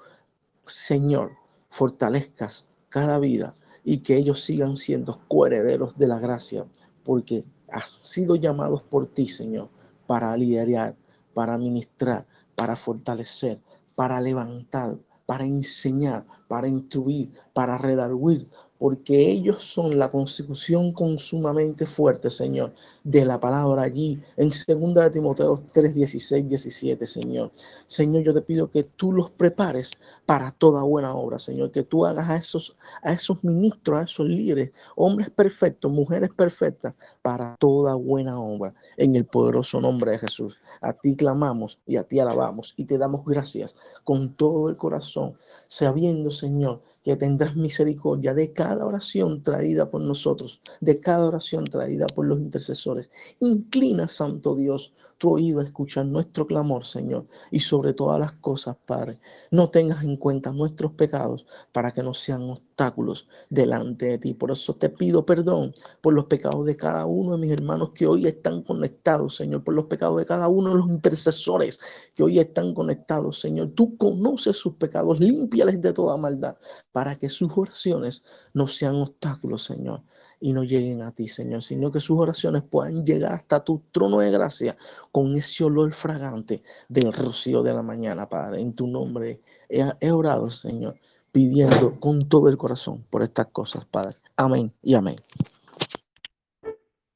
[0.65, 1.31] Señor,
[1.77, 3.53] fortalezcas cada vida
[3.85, 6.65] y que ellos sigan siendo coherederos de la gracia,
[7.03, 9.69] porque han sido llamados por ti, Señor,
[10.07, 10.95] para liderar,
[11.35, 13.61] para ministrar, para fortalecer,
[13.95, 18.47] para levantar, para enseñar, para instruir, para redarguir,
[18.79, 25.09] porque ellos son la constitución consumamente fuerte, Señor, de la palabra allí en 2 de
[25.09, 27.51] Timoteo 3, 16, 17, Señor.
[27.85, 29.91] Señor, yo te pido que tú los prepares
[30.25, 34.27] para toda buena obra, Señor, que tú hagas a esos, a esos ministros, a esos
[34.27, 40.59] líderes, hombres perfectos, mujeres perfectas, para toda buena obra, en el poderoso nombre de Jesús.
[40.81, 45.33] A ti clamamos y a ti alabamos y te damos gracias con todo el corazón,
[45.67, 52.07] sabiendo, Señor, que tendrás misericordia de cada oración traída por nosotros, de cada oración traída
[52.07, 53.11] por los intercesores.
[53.39, 58.77] Inclina, Santo Dios, tu oído a escuchar nuestro clamor, Señor, y sobre todas las cosas,
[58.85, 59.17] Padre,
[59.51, 64.33] no tengas en cuenta nuestros pecados para que no sean obstáculos delante de ti.
[64.33, 68.07] Por eso te pido perdón por los pecados de cada uno de mis hermanos que
[68.07, 71.79] hoy están conectados, Señor, por los pecados de cada uno de los intercesores
[72.15, 73.71] que hoy están conectados, Señor.
[73.71, 76.55] Tú conoces sus pecados, límpiales de toda maldad
[76.91, 80.01] para que sus oraciones no sean obstáculos, Señor
[80.39, 84.19] y no lleguen a ti, Señor, sino que sus oraciones puedan llegar hasta tu trono
[84.19, 84.75] de gracia
[85.11, 88.61] con ese olor fragante del rocío de la mañana, Padre.
[88.61, 90.95] En tu nombre he, orado, Señor,
[91.31, 94.15] pidiendo con todo el corazón por estas cosas, Padre.
[94.35, 95.15] Amén y amén.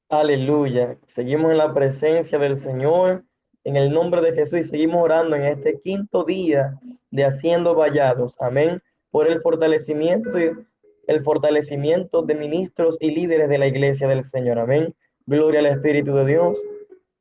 [0.10, 0.97] Aleluya.
[1.15, 3.23] Seguimos en la presencia del Señor,
[3.63, 6.79] en el nombre de Jesús, y seguimos orando en este quinto día
[7.12, 8.36] de Haciendo Vallados.
[8.39, 8.81] Amén.
[9.12, 10.51] Por el fortalecimiento y
[11.12, 14.60] el fortalecimiento de ministros y líderes de la iglesia del Señor.
[14.60, 14.95] Amén.
[15.26, 16.58] Gloria al Espíritu de Dios.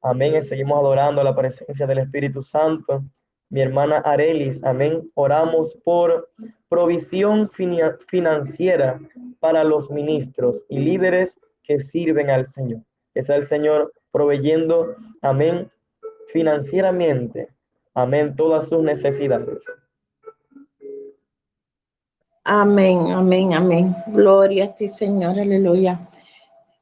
[0.01, 0.43] Amén.
[0.49, 3.03] Seguimos adorando la presencia del Espíritu Santo.
[3.49, 5.11] Mi hermana Arelis, amén.
[5.15, 6.31] Oramos por
[6.69, 7.51] provisión
[8.07, 9.01] financiera
[9.41, 11.33] para los ministros y líderes
[11.65, 12.83] que sirven al Señor.
[13.13, 15.69] Que sea el Señor proveyendo, amén,
[16.33, 17.49] financieramente,
[17.95, 19.59] amén, todas sus necesidades.
[22.53, 23.95] Amén, amén, amén.
[24.09, 26.01] Gloria a ti, Señor, aleluya.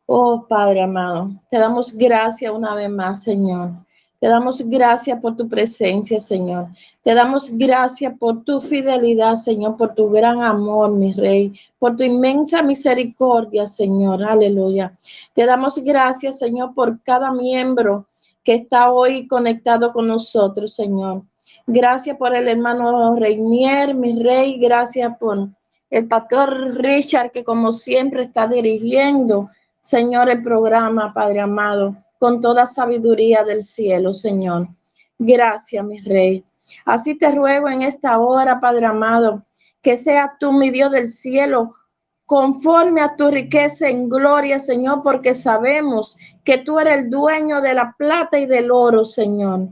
[0.07, 3.72] Oh Padre amado, te damos gracias una vez más, Señor.
[4.18, 6.68] Te damos gracias por tu presencia, Señor.
[7.02, 12.02] Te damos gracias por tu fidelidad, Señor, por tu gran amor, mi Rey, por tu
[12.02, 14.24] inmensa misericordia, Señor.
[14.24, 14.96] Aleluya.
[15.35, 18.07] Te damos gracias, Señor, por cada miembro
[18.42, 21.24] que está hoy conectado con nosotros, Señor.
[21.66, 24.59] Gracias por el hermano Reinier, mi Rey.
[24.59, 25.50] Gracias por
[25.90, 32.66] el pastor Richard, que como siempre está dirigiendo, Señor, el programa, Padre amado, con toda
[32.66, 34.68] sabiduría del cielo, Señor.
[35.18, 36.44] Gracias, mi Rey.
[36.85, 39.44] Así te ruego en esta hora, Padre amado,
[39.83, 41.74] que sea tú, mi Dios del cielo,
[42.27, 47.72] conforme a tu riqueza en gloria, Señor, porque sabemos que tú eres el dueño de
[47.72, 49.68] la plata y del oro, Señor.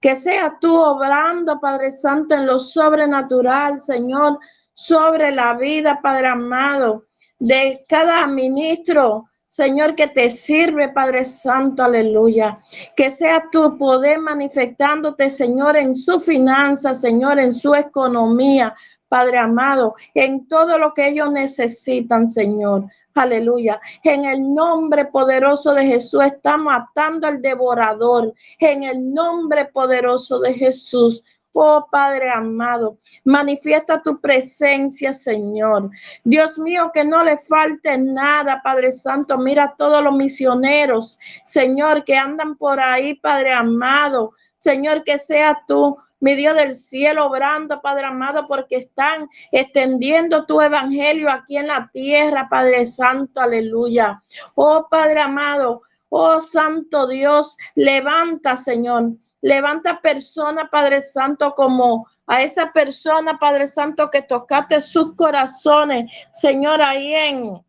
[0.00, 4.38] Que sea tú obrando, Padre Santo, en lo sobrenatural, Señor,
[4.76, 7.06] sobre la vida, Padre amado,
[7.38, 12.58] de cada ministro, Señor, que te sirve, Padre Santo, aleluya.
[12.94, 18.74] Que sea tu poder manifestándote, Señor, en su finanza, Señor, en su economía,
[19.08, 22.84] Padre amado, en todo lo que ellos necesitan, Señor.
[23.14, 23.80] Aleluya.
[24.04, 28.34] En el nombre poderoso de Jesús estamos atando al devorador.
[28.58, 31.24] En el nombre poderoso de Jesús
[31.58, 35.88] Oh Padre amado, manifiesta tu presencia, Señor.
[36.22, 39.38] Dios mío, que no le falte nada, Padre Santo.
[39.38, 44.34] Mira a todos los misioneros, Señor, que andan por ahí, Padre amado.
[44.58, 50.60] Señor, que sea tú mi Dios del cielo, obrando, Padre amado, porque están extendiendo tu
[50.60, 54.20] evangelio aquí en la tierra, Padre Santo, aleluya.
[54.56, 62.72] Oh Padre amado, oh Santo Dios, levanta, Señor, Levanta persona, Padre Santo, como a esa
[62.72, 67.64] persona, Padre Santo, que tocaste sus corazones, Señor, ahí en,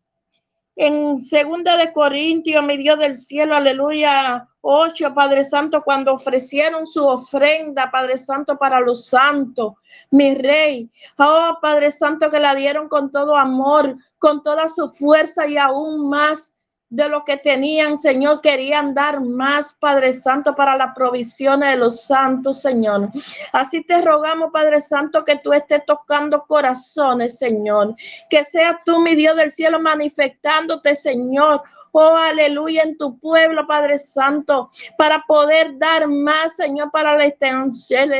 [0.76, 7.06] en segunda de Corintios, mi Dios del cielo, aleluya, 8, Padre Santo, cuando ofrecieron su
[7.06, 9.74] ofrenda, Padre Santo, para los santos,
[10.10, 15.46] mi Rey, oh Padre Santo, que la dieron con todo amor, con toda su fuerza
[15.46, 16.54] y aún más
[16.90, 22.02] de lo que tenían, Señor, querían dar más, Padre Santo, para la provisión de los
[22.02, 23.10] santos, Señor.
[23.52, 27.94] Así te rogamos, Padre Santo, que tú estés tocando corazones, Señor.
[28.30, 31.62] Que sea tú, mi Dios del cielo, manifestándote, Señor
[31.92, 38.10] Oh, aleluya, en tu pueblo, Padre Santo, para poder dar más, Señor, para la extensión,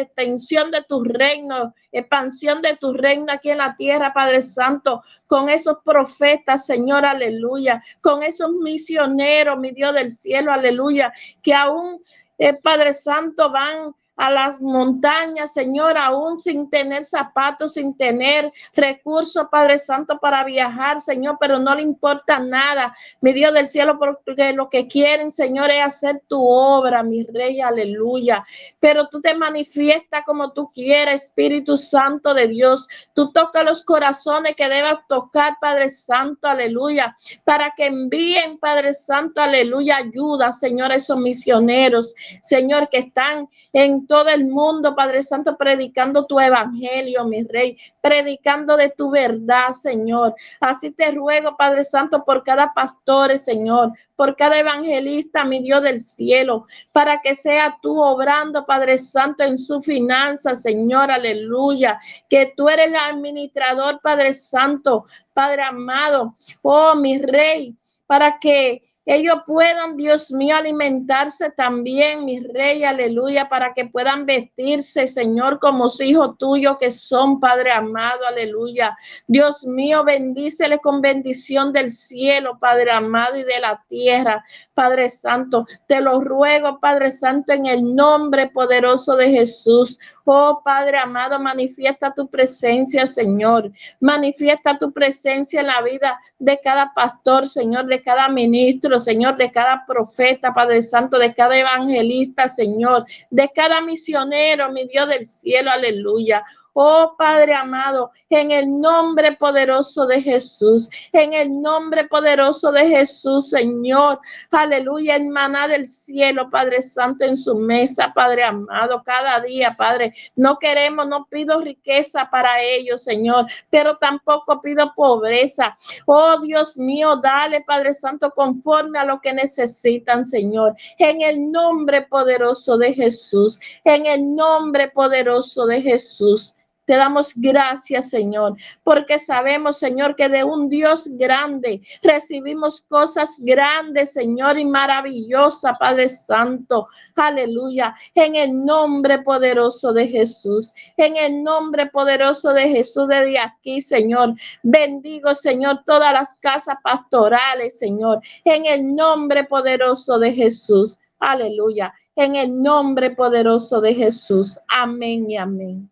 [0.71, 5.79] de tu reino, expansión de tu reino aquí en la tierra, Padre Santo, con esos
[5.85, 11.13] profetas, Señor, aleluya, con esos misioneros, mi Dios del cielo, aleluya,
[11.43, 12.03] que aún,
[12.39, 19.47] eh, Padre Santo, van a las montañas, Señor, aún sin tener zapatos, sin tener recursos,
[19.49, 24.53] Padre Santo, para viajar, Señor, pero no le importa nada, mi Dios del cielo, porque
[24.53, 28.45] lo que quieren, Señor, es hacer tu obra, mi Rey, aleluya.
[28.81, 32.89] Pero tú te manifiestas como tú quieres, Espíritu Santo de Dios.
[33.15, 37.15] Tú tocas los corazones que debas tocar, Padre Santo, aleluya,
[37.45, 44.08] para que envíen, Padre Santo, aleluya, ayuda, Señor, a esos misioneros, Señor, que están en
[44.09, 50.35] todo el mundo, Padre Santo, predicando tu evangelio, mi rey, predicando de tu verdad, Señor.
[50.59, 56.01] Así te ruego, Padre Santo, por cada pastor, Señor, por cada evangelista, mi Dios del
[56.01, 62.69] cielo, para que sea tú obrando, Padre Santo, en su finanza, Señor, aleluya, que tú
[62.69, 65.05] eres el administrador, Padre Santo,
[65.35, 72.85] Padre amado, oh mi rey, para que ellos puedan, Dios mío, alimentarse también, mi rey,
[72.85, 78.95] aleluya, para que puedan vestirse, Señor, como hijos tuyos que son, Padre amado, aleluya.
[79.27, 84.45] Dios mío, bendícele con bendición del cielo, Padre amado, y de la tierra,
[84.75, 85.65] Padre Santo.
[85.87, 89.99] Te lo ruego, Padre Santo, en el nombre poderoso de Jesús.
[90.31, 93.73] Oh Padre amado, manifiesta tu presencia, Señor.
[93.99, 99.51] Manifiesta tu presencia en la vida de cada pastor, Señor, de cada ministro, Señor, de
[99.51, 105.71] cada profeta, Padre Santo, de cada evangelista, Señor, de cada misionero, mi Dios del cielo,
[105.71, 106.45] aleluya.
[106.81, 113.51] Oh Padre amado, en el nombre poderoso de Jesús, en el nombre poderoso de Jesús,
[113.51, 114.21] Señor.
[114.53, 120.15] Aleluya, hermana del cielo, Padre Santo, en su mesa, Padre amado, cada día, Padre.
[120.37, 125.77] No queremos, no pido riqueza para ellos, Señor, pero tampoco pido pobreza.
[126.07, 130.77] Oh Dios mío, dale, Padre Santo, conforme a lo que necesitan, Señor.
[130.99, 136.55] En el nombre poderoso de Jesús, en el nombre poderoso de Jesús.
[136.89, 144.15] Te damos gracias, Señor, porque sabemos, Señor, que de un Dios grande recibimos cosas grandes,
[144.15, 146.89] Señor, y maravillosas, Padre Santo.
[147.15, 147.95] Aleluya.
[148.15, 154.33] En el nombre poderoso de Jesús, en el nombre poderoso de Jesús, desde aquí, Señor.
[154.63, 160.97] Bendigo, Señor, todas las casas pastorales, Señor, en el nombre poderoso de Jesús.
[161.19, 161.93] Aleluya.
[162.17, 164.59] En el nombre poderoso de Jesús.
[164.69, 165.91] Amén y amén.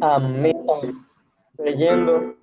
[0.00, 0.56] Amén.
[1.58, 2.34] Leyendo,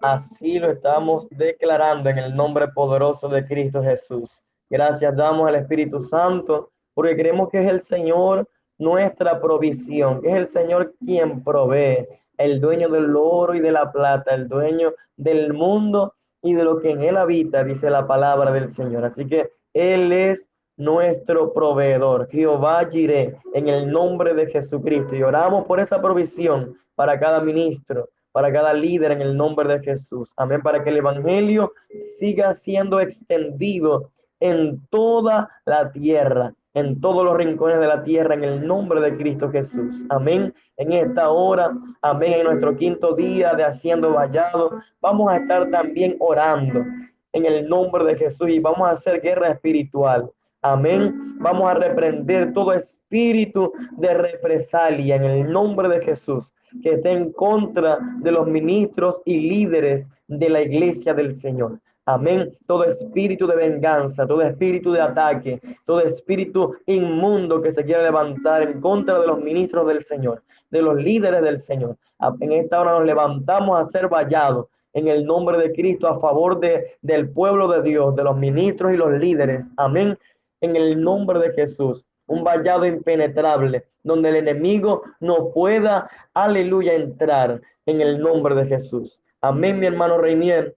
[0.00, 4.42] así lo estamos declarando en el nombre poderoso de Cristo Jesús.
[4.68, 8.48] Gracias damos al Espíritu Santo porque creemos que es el Señor
[8.78, 13.92] nuestra provisión, que es el Señor quien provee, el dueño del oro y de la
[13.92, 18.52] plata, el dueño del mundo y de lo que en él habita, dice la palabra
[18.52, 19.04] del Señor.
[19.04, 20.42] Así que Él es
[20.76, 25.14] nuestro proveedor, Jehová Jireh, en el nombre de Jesucristo.
[25.14, 29.84] Y oramos por esa provisión para cada ministro, para cada líder en el nombre de
[29.84, 30.32] Jesús.
[30.36, 31.72] Amén, para que el Evangelio
[32.18, 34.10] siga siendo extendido
[34.40, 39.16] en toda la tierra, en todos los rincones de la tierra, en el nombre de
[39.16, 40.04] Cristo Jesús.
[40.10, 40.52] Amén.
[40.76, 41.70] En esta hora,
[42.02, 46.84] amén, en nuestro quinto día de haciendo vallado, vamos a estar también orando
[47.32, 50.30] en el nombre de Jesús y vamos a hacer guerra espiritual.
[50.64, 51.36] Amén.
[51.40, 57.32] Vamos a reprender todo espíritu de represalia en el nombre de Jesús que esté en
[57.32, 61.80] contra de los ministros y líderes de la iglesia del Señor.
[62.06, 62.56] Amén.
[62.66, 68.62] Todo espíritu de venganza, todo espíritu de ataque, todo espíritu inmundo que se quiera levantar
[68.62, 71.98] en contra de los ministros del Señor, de los líderes del Señor.
[72.40, 76.58] En esta hora nos levantamos a ser vallados en el nombre de Cristo a favor
[76.58, 79.62] de, del pueblo de Dios, de los ministros y los líderes.
[79.76, 80.16] Amén
[80.64, 82.04] en el nombre de Jesús.
[82.26, 89.20] Un vallado impenetrable, donde el enemigo no pueda, aleluya, entrar en el nombre de Jesús.
[89.42, 90.74] Amén, mi hermano Reinier,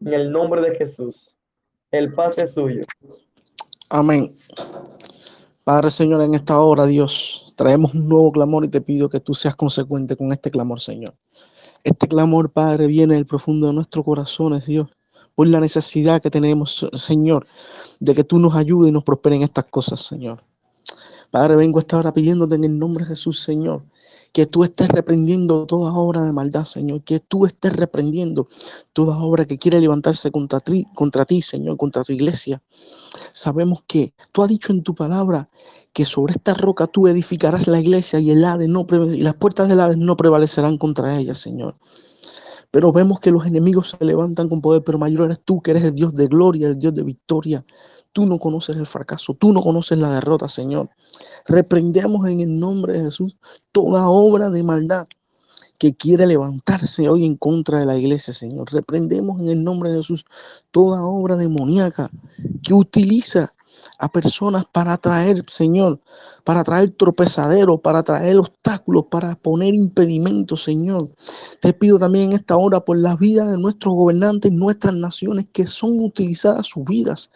[0.00, 1.34] en el nombre de Jesús.
[1.92, 2.82] El paz es suyo.
[3.90, 4.28] Amén.
[5.64, 9.34] Padre Señor, en esta hora, Dios, traemos un nuevo clamor y te pido que tú
[9.34, 11.14] seas consecuente con este clamor, Señor.
[11.84, 14.88] Este clamor, Padre, viene del profundo de nuestros corazones, Dios,
[15.38, 17.46] por la necesidad que tenemos, Señor,
[18.00, 20.42] de que tú nos ayudes y nos prosperes en estas cosas, Señor.
[21.30, 23.84] Padre, vengo esta hora pidiéndote en el nombre de Jesús, Señor,
[24.32, 28.48] que tú estés reprendiendo toda obra de maldad, Señor, que tú estés reprendiendo
[28.92, 32.60] toda obra que quiere levantarse contra ti, contra ti, Señor, contra tu iglesia.
[33.30, 35.48] Sabemos que tú has dicho en tu palabra
[35.92, 39.78] que sobre esta roca tú edificarás la iglesia y el no y las puertas del
[39.78, 41.76] Hades no prevalecerán contra ella, Señor.
[42.70, 45.84] Pero vemos que los enemigos se levantan con poder, pero mayor eres tú, que eres
[45.84, 47.64] el Dios de gloria, el Dios de victoria.
[48.12, 50.90] Tú no conoces el fracaso, tú no conoces la derrota, Señor.
[51.46, 53.36] Reprendemos en el nombre de Jesús
[53.72, 55.06] toda obra de maldad
[55.78, 58.72] que quiere levantarse hoy en contra de la iglesia, Señor.
[58.72, 60.24] Reprendemos en el nombre de Jesús
[60.70, 62.10] toda obra demoníaca
[62.62, 63.54] que utiliza
[63.98, 66.00] a personas para traer, Señor,
[66.44, 71.10] para traer tropezaderos, para traer obstáculos, para poner impedimentos, Señor.
[71.60, 75.66] Te pido también en esta hora por la vida de nuestros gobernantes, nuestras naciones, que
[75.66, 77.30] son utilizadas sus vidas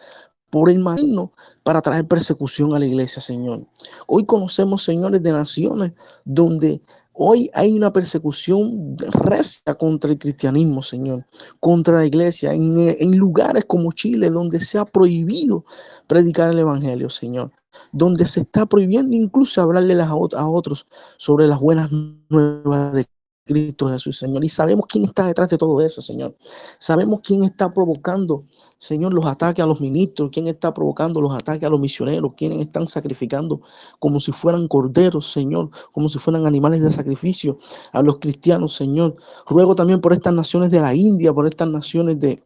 [0.49, 1.31] por el marino
[1.63, 3.65] para traer persecución a la iglesia, Señor.
[4.05, 5.93] Hoy conocemos, señores, de naciones
[6.25, 6.79] donde
[7.15, 11.25] Hoy hay una persecución recia contra el cristianismo, Señor,
[11.59, 15.63] contra la iglesia, en, lugares como Chile, donde se ha prohibido
[16.07, 17.51] predicar el Evangelio, Señor,
[17.91, 20.87] donde se está prohibiendo incluso hablarle a, a otros
[21.17, 21.91] sobre las buenas
[22.29, 23.05] nuevas de
[23.45, 24.43] Cristo Jesús, Señor.
[24.43, 26.35] Y sabemos quién está detrás de todo eso, Señor.
[26.79, 28.43] Sabemos quién está provocando,
[28.77, 32.59] Señor, los ataques a los ministros, quién está provocando los ataques a los misioneros, quiénes
[32.59, 33.61] están sacrificando
[33.99, 37.57] como si fueran corderos, Señor, como si fueran animales de sacrificio
[37.91, 39.15] a los cristianos, Señor.
[39.45, 42.41] Ruego también por estas naciones de la India, por estas naciones de,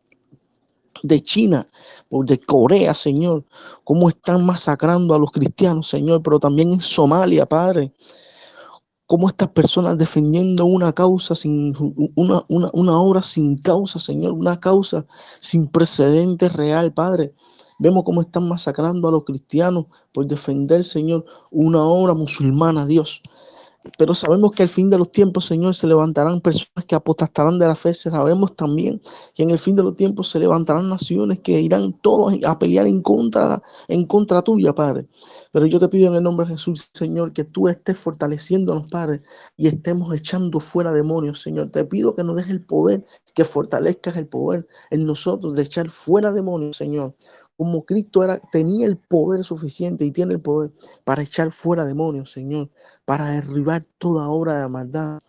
[1.04, 1.68] de China,
[2.10, 3.44] de Corea, Señor,
[3.84, 7.94] cómo están masacrando a los cristianos, Señor, pero también en Somalia, Padre
[9.08, 11.74] cómo estas personas defendiendo una causa sin
[12.16, 15.06] una, una, obra sin causa, Señor, una causa
[15.40, 17.32] sin precedente real, Padre.
[17.80, 23.22] Vemos cómo están masacrando a los cristianos por defender, Señor, una obra musulmana, Dios.
[23.98, 27.68] Pero sabemos que al fin de los tiempos, Señor, se levantarán personas que apostarán de
[27.68, 27.94] la fe.
[27.94, 29.02] Sabemos también
[29.34, 32.88] que en el fin de los tiempos se levantarán naciones que irán todos a pelear
[32.88, 35.08] en contra, en contra tuya, Padre.
[35.52, 39.22] Pero yo te pido en el nombre de Jesús, Señor, que tú estés fortaleciéndonos, Padre,
[39.56, 41.70] y estemos echando fuera demonios, Señor.
[41.72, 45.90] Te pido que nos dejes el poder, que fortalezcas el poder en nosotros de echar
[45.90, 47.14] fuera demonios, Señor
[47.58, 50.72] como Cristo era, tenía el poder suficiente y tiene el poder
[51.04, 52.70] para echar fuera demonios, Señor,
[53.04, 55.22] para derribar toda obra de maldad.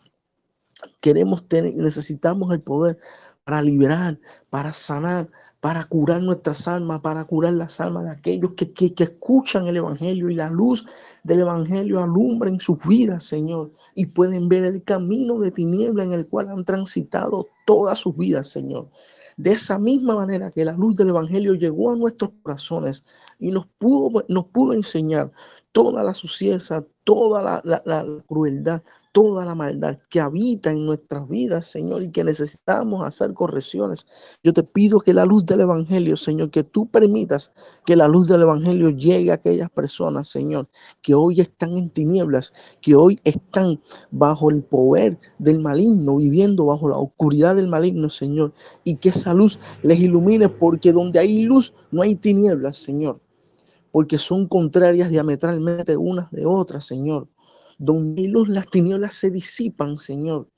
[1.01, 2.99] Queremos tener, necesitamos el poder
[3.45, 4.19] para liberar,
[4.51, 5.27] para sanar,
[5.61, 9.77] para curar nuestras almas, para curar las almas de aquellos que, que, que, escuchan el
[9.77, 10.87] Evangelio y la luz
[11.25, 16.13] del Evangelio alumbra en sus vidas, Señor, y pueden ver el camino de tiniebla en
[16.13, 18.89] el cual han transitado todas sus vidas, Señor.
[19.37, 23.05] De esa misma manera que la luz del Evangelio llegó a nuestros corazones
[23.39, 25.33] y nos pudo, nos pudo enseñar
[25.73, 28.83] toda la suciedad, toda la, la crueldad,
[29.13, 34.07] toda la maldad que habita en nuestras vidas, Señor, y que necesitamos hacer correcciones.
[34.43, 37.53] Yo te pido que la luz del Evangelio, Señor, que tú permitas
[37.85, 40.69] que la luz del Evangelio llegue a aquellas personas, Señor,
[41.03, 43.81] que hoy están en tinieblas, que hoy están
[44.11, 48.53] bajo el poder del maligno, viviendo bajo la oscuridad del maligno, Señor,
[48.85, 53.21] y que esa luz les ilumine, porque donde hay luz no hay tinieblas, Señor
[53.91, 57.27] porque son contrarias diametralmente unas de otras, Señor
[57.79, 60.49] donde las tinieblas se disipan, Señor.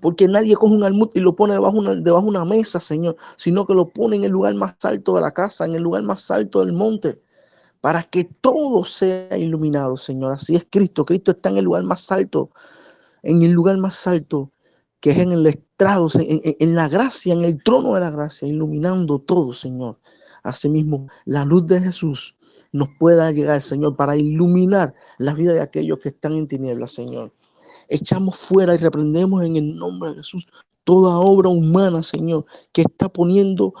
[0.00, 3.66] Porque nadie coge un almud y lo pone debajo, una, de una mesa, Señor, sino
[3.66, 6.30] que lo pone en el lugar más alto de la casa, en el lugar más
[6.30, 7.22] alto del monte,
[7.80, 10.32] para que todo sea iluminado, Señor.
[10.32, 11.04] Así es Cristo.
[11.04, 12.50] Cristo está en el lugar más alto,
[13.22, 14.52] en el lugar más alto,
[15.00, 18.46] que es en el estrado, en, en la gracia, en el trono de la gracia,
[18.48, 19.96] iluminando todo, Señor.
[20.42, 22.35] Asimismo, la luz de Jesús
[22.76, 27.32] nos pueda llegar, Señor, para iluminar la vida de aquellos que están en tinieblas, Señor.
[27.88, 30.46] Echamos fuera y reprendemos en el nombre de Jesús
[30.86, 33.74] toda obra humana, Señor, que está poniendo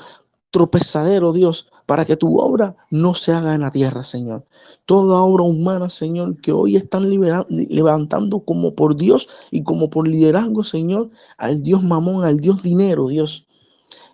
[0.50, 4.44] tropezadero, Dios, para que tu obra no se haga en la tierra, Señor.
[4.86, 7.08] Toda obra humana, Señor, que hoy están
[7.48, 13.06] levantando como por Dios y como por liderazgo, Señor, al Dios mamón, al Dios dinero,
[13.06, 13.46] Dios.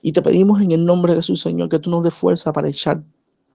[0.03, 2.69] Y te pedimos en el nombre de Jesús, Señor, que tú nos des fuerza para
[2.69, 3.03] echar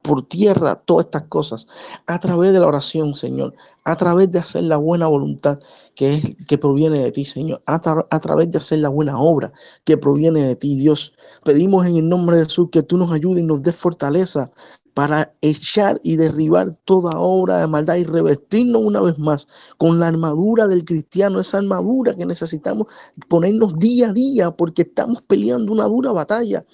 [0.01, 1.67] por tierra todas estas cosas
[2.05, 5.59] a través de la oración, Señor, a través de hacer la buena voluntad
[5.95, 7.75] que, es, que proviene de ti, Señor, a,
[8.09, 9.51] a través de hacer la buena obra
[9.83, 11.13] que proviene de ti, Dios.
[11.43, 14.51] Pedimos en el nombre de Jesús que tú nos ayudes y nos des fortaleza
[14.97, 20.07] para echar y derribar toda obra de maldad y revestirnos una vez más con la
[20.07, 22.87] armadura del cristiano, esa armadura que necesitamos
[23.27, 26.65] ponernos día a día porque estamos peleando una dura batalla.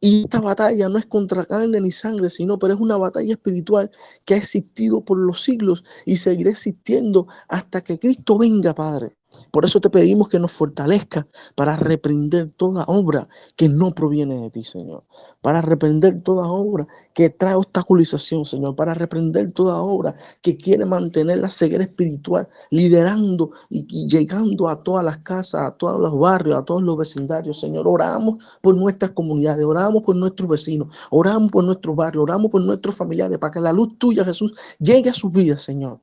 [0.00, 3.90] Y esta batalla no es contra carne ni sangre, sino pero es una batalla espiritual
[4.24, 9.16] que ha existido por los siglos y seguirá existiendo hasta que Cristo venga, Padre.
[9.50, 14.50] Por eso te pedimos que nos fortalezca para reprender toda obra que no proviene de
[14.50, 15.02] ti, Señor.
[15.40, 18.76] Para reprender toda obra que trae obstaculización, Señor.
[18.76, 25.04] Para reprender toda obra que quiere mantener la ceguera espiritual, liderando y, llegando a todas
[25.04, 27.88] las casas, a todos los barrios, a todos los vecindarios, Señor.
[27.88, 32.94] Oramos por nuestras comunidades, oramos por nuestros vecinos, oramos por nuestros barrios, oramos por nuestros
[32.94, 35.98] familiares, para que la luz tuya, Jesús, llegue a sus vidas, Señor.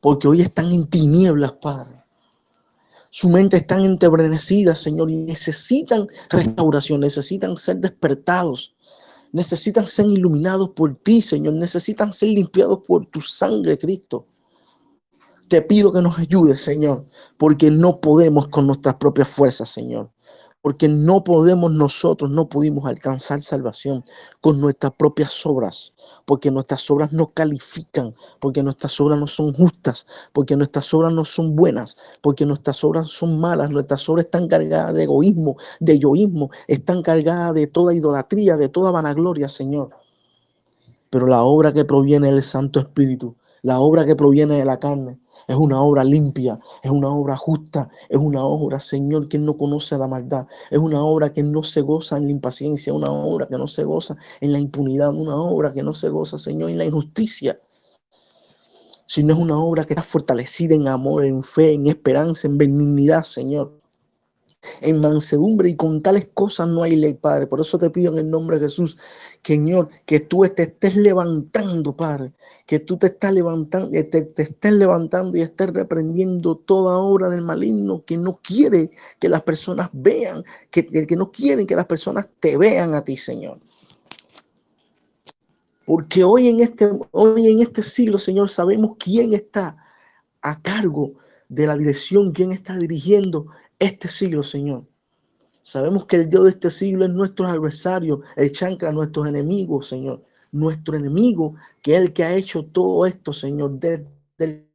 [0.00, 2.01] Porque hoy están en tinieblas, Padre
[3.14, 8.72] su mente está entebrenecida, Señor, y necesitan restauración, necesitan ser despertados,
[9.32, 14.24] necesitan ser iluminados por ti, Señor, necesitan ser limpiados por tu sangre, Cristo.
[15.48, 17.04] Te pido que nos ayudes, Señor,
[17.36, 20.10] porque no podemos con nuestras propias fuerzas, Señor
[20.62, 24.04] porque no podemos nosotros, no pudimos alcanzar salvación
[24.40, 25.92] con nuestras propias obras,
[26.24, 31.24] porque nuestras obras no califican, porque nuestras obras no son justas, porque nuestras obras no
[31.24, 36.50] son buenas, porque nuestras obras son malas, nuestras obras están cargadas de egoísmo, de yoísmo,
[36.68, 39.90] están cargadas de toda idolatría, de toda vanagloria, Señor.
[41.10, 45.18] Pero la obra que proviene del Santo Espíritu, la obra que proviene de la carne,
[45.46, 49.98] es una obra limpia, es una obra justa, es una obra, Señor, que no conoce
[49.98, 53.58] la maldad, es una obra que no se goza en la impaciencia, una obra que
[53.58, 56.84] no se goza en la impunidad, una obra que no se goza, Señor, en la
[56.84, 57.58] injusticia,
[59.06, 63.24] sino es una obra que está fortalecida en amor, en fe, en esperanza, en benignidad,
[63.24, 63.81] Señor
[64.80, 67.46] en mansedumbre y con tales cosas no hay ley, Padre.
[67.46, 68.98] Por eso te pido en el nombre de Jesús,
[69.42, 72.32] Señor, que tú te estés levantando, Padre,
[72.66, 77.42] que tú te estás levantando, te, te estés levantando y estés reprendiendo toda obra del
[77.42, 82.26] maligno que no quiere que las personas vean, que, que no quieren que las personas
[82.40, 83.58] te vean a ti, Señor.
[85.84, 89.76] Porque hoy en este, hoy en este siglo, Señor, sabemos quién está
[90.40, 91.12] a cargo
[91.48, 93.46] de la dirección, quién está dirigiendo
[93.82, 94.84] este siglo, Señor.
[95.60, 100.22] Sabemos que el Dios de este siglo es nuestro adversario, el chancla, nuestros enemigos, Señor.
[100.52, 104.68] Nuestro enemigo, que es el que ha hecho todo esto, Señor, desde,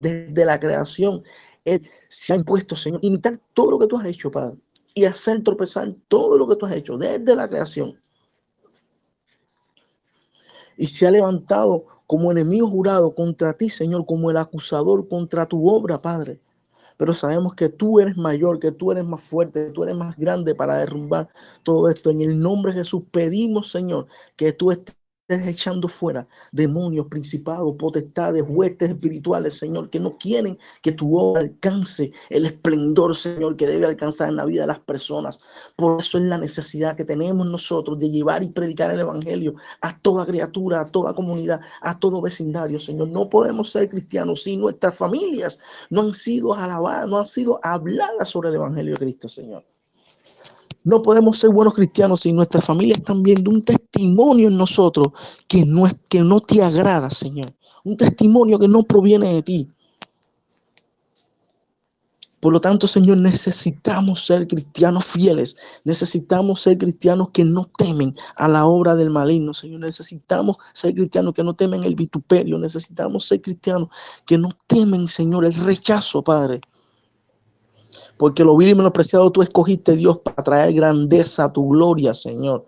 [0.00, 1.22] desde la creación.
[1.64, 4.58] Él se ha impuesto, Señor, imitar todo lo que tú has hecho, Padre,
[4.92, 7.98] y hacer tropezar todo lo que tú has hecho desde la creación.
[10.76, 15.68] Y se ha levantado como enemigo jurado contra ti, Señor, como el acusador contra tu
[15.68, 16.40] obra, Padre
[16.96, 20.16] pero sabemos que tú eres mayor, que tú eres más fuerte, que tú eres más
[20.16, 21.28] grande para derrumbar
[21.62, 22.10] todo esto.
[22.10, 24.94] En el nombre de Jesús pedimos, Señor, que tú estés
[25.28, 32.12] echando fuera demonios, principados, potestades, huestes espirituales, Señor, que no quieren que tu obra alcance
[32.30, 35.40] el esplendor, Señor, que debe alcanzar en la vida de las personas.
[35.74, 39.98] Por eso es la necesidad que tenemos nosotros de llevar y predicar el Evangelio a
[39.98, 43.08] toda criatura, a toda comunidad, a todo vecindario, Señor.
[43.08, 45.58] No podemos ser cristianos si nuestras familias
[45.90, 49.64] no han sido alabadas, no han sido habladas sobre el Evangelio de Cristo, Señor.
[50.86, 55.08] No podemos ser buenos cristianos si nuestras familias están viendo un testimonio en nosotros
[55.48, 57.52] que no, es, que no te agrada, Señor.
[57.82, 59.68] Un testimonio que no proviene de ti.
[62.40, 65.56] Por lo tanto, Señor, necesitamos ser cristianos fieles.
[65.82, 69.80] Necesitamos ser cristianos que no temen a la obra del maligno, Señor.
[69.80, 72.58] Necesitamos ser cristianos que no temen el vituperio.
[72.58, 73.88] Necesitamos ser cristianos
[74.24, 76.60] que no temen, Señor, el rechazo, Padre
[78.16, 82.64] porque lo vil y menospreciado tú escogiste, Dios, para traer grandeza a tu gloria, Señor.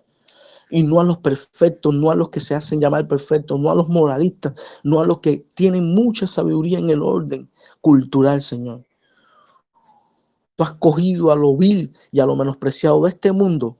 [0.70, 3.74] Y no a los perfectos, no a los que se hacen llamar perfectos, no a
[3.74, 4.52] los moralistas,
[4.84, 7.48] no a los que tienen mucha sabiduría en el orden
[7.80, 8.84] cultural, Señor.
[10.56, 13.76] Tú has cogido a lo vil y a lo menospreciado de este mundo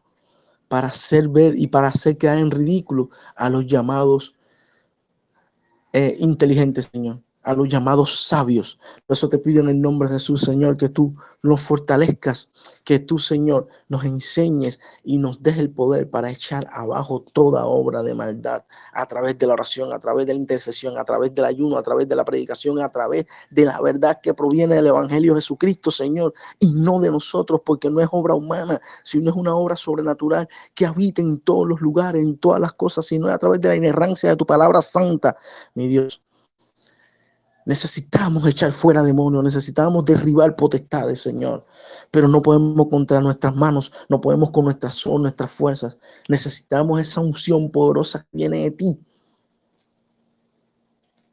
[0.68, 4.34] para hacer ver y para hacer quedar en ridículo a los llamados
[5.92, 8.78] eh, inteligentes, Señor a los llamados sabios.
[9.06, 12.50] Por eso te pido en el nombre de Jesús, Señor, que tú nos fortalezcas,
[12.84, 18.02] que tú, Señor, nos enseñes y nos des el poder para echar abajo toda obra
[18.02, 21.46] de maldad a través de la oración, a través de la intercesión, a través del
[21.46, 25.34] ayuno, a través de la predicación, a través de la verdad que proviene del Evangelio
[25.34, 29.74] Jesucristo, Señor, y no de nosotros, porque no es obra humana, sino es una obra
[29.74, 33.68] sobrenatural que habita en todos los lugares, en todas las cosas, sino a través de
[33.68, 35.34] la inerrancia de tu palabra santa,
[35.74, 36.20] mi Dios.
[37.68, 41.66] Necesitamos echar fuera demonios, necesitamos derribar potestades, Señor.
[42.10, 45.98] Pero no podemos contra nuestras manos, no podemos con nuestras, nuestras fuerzas.
[46.28, 48.98] Necesitamos esa unción poderosa que viene de ti.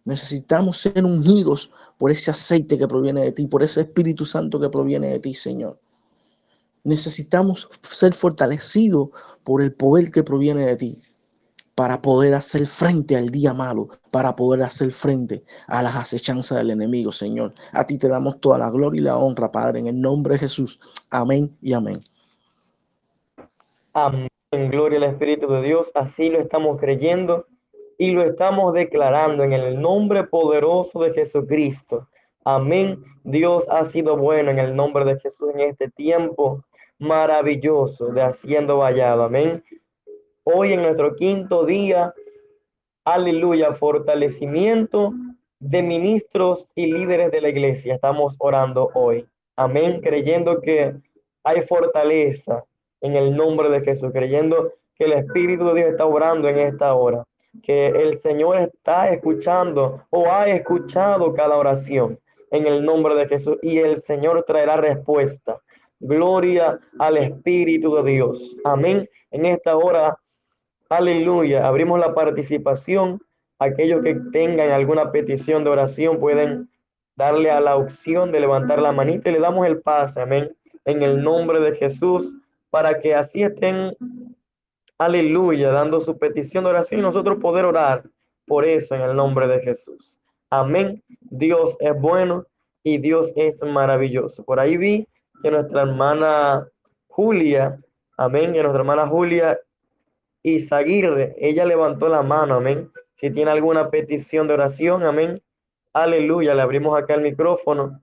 [0.03, 4.67] Necesitamos ser ungidos por ese aceite que proviene de ti, por ese Espíritu Santo que
[4.67, 5.79] proviene de ti, Señor.
[6.83, 9.07] Necesitamos ser fortalecidos
[9.45, 10.99] por el poder que proviene de ti
[11.75, 16.71] para poder hacer frente al día malo, para poder hacer frente a las acechanzas del
[16.71, 17.53] enemigo, Señor.
[17.73, 20.39] A ti te damos toda la gloria y la honra, Padre, en el nombre de
[20.39, 20.79] Jesús.
[21.11, 22.01] Amén y amén.
[23.93, 24.29] Amén.
[24.51, 25.91] Gloria al Espíritu de Dios.
[25.93, 27.45] Así lo estamos creyendo
[27.97, 32.07] y lo estamos declarando en el nombre poderoso de Jesucristo.
[32.45, 33.03] Amén.
[33.23, 36.63] Dios ha sido bueno en el nombre de Jesús en este tiempo
[36.99, 39.23] maravilloso de haciendo vallado.
[39.23, 39.63] Amén.
[40.47, 42.13] Hoy en nuestro quinto día,
[43.03, 45.11] aleluya, fortalecimiento
[45.59, 47.95] de ministros y líderes de la iglesia.
[47.95, 49.25] Estamos orando hoy.
[49.55, 50.93] Amén, creyendo que
[51.43, 52.63] hay fortaleza
[53.01, 56.93] en el nombre de Jesús, creyendo que el Espíritu de Dios está orando en esta
[56.93, 57.23] hora,
[57.63, 62.19] que el Señor está escuchando o ha escuchado cada oración
[62.51, 65.59] en el nombre de Jesús y el Señor traerá respuesta.
[65.99, 68.55] Gloria al Espíritu de Dios.
[68.63, 69.09] Amén.
[69.31, 70.15] En esta hora
[70.89, 71.67] Aleluya.
[71.67, 73.21] Abrimos la participación.
[73.57, 76.69] Aquellos que tengan alguna petición de oración pueden
[77.15, 80.21] darle a la opción de levantar la manita y le damos el pase.
[80.21, 80.55] Amén.
[80.83, 82.33] En el nombre de Jesús,
[82.69, 83.95] para que así estén,
[84.97, 88.03] aleluya, dando su petición de oración y nosotros poder orar
[88.45, 90.19] por eso en el nombre de Jesús.
[90.51, 91.01] Amén.
[91.21, 92.45] Dios es bueno
[92.83, 94.43] y Dios es maravilloso.
[94.43, 95.07] Por ahí vi
[95.41, 96.67] que nuestra hermana
[97.07, 97.79] Julia,
[98.17, 99.59] amén, que nuestra hermana Julia
[100.45, 102.91] Isaguirre, ella levantó la mano, amén.
[103.15, 105.41] Si tiene alguna petición de oración, amén.
[105.91, 107.99] Aleluya, le abrimos acá el micrófono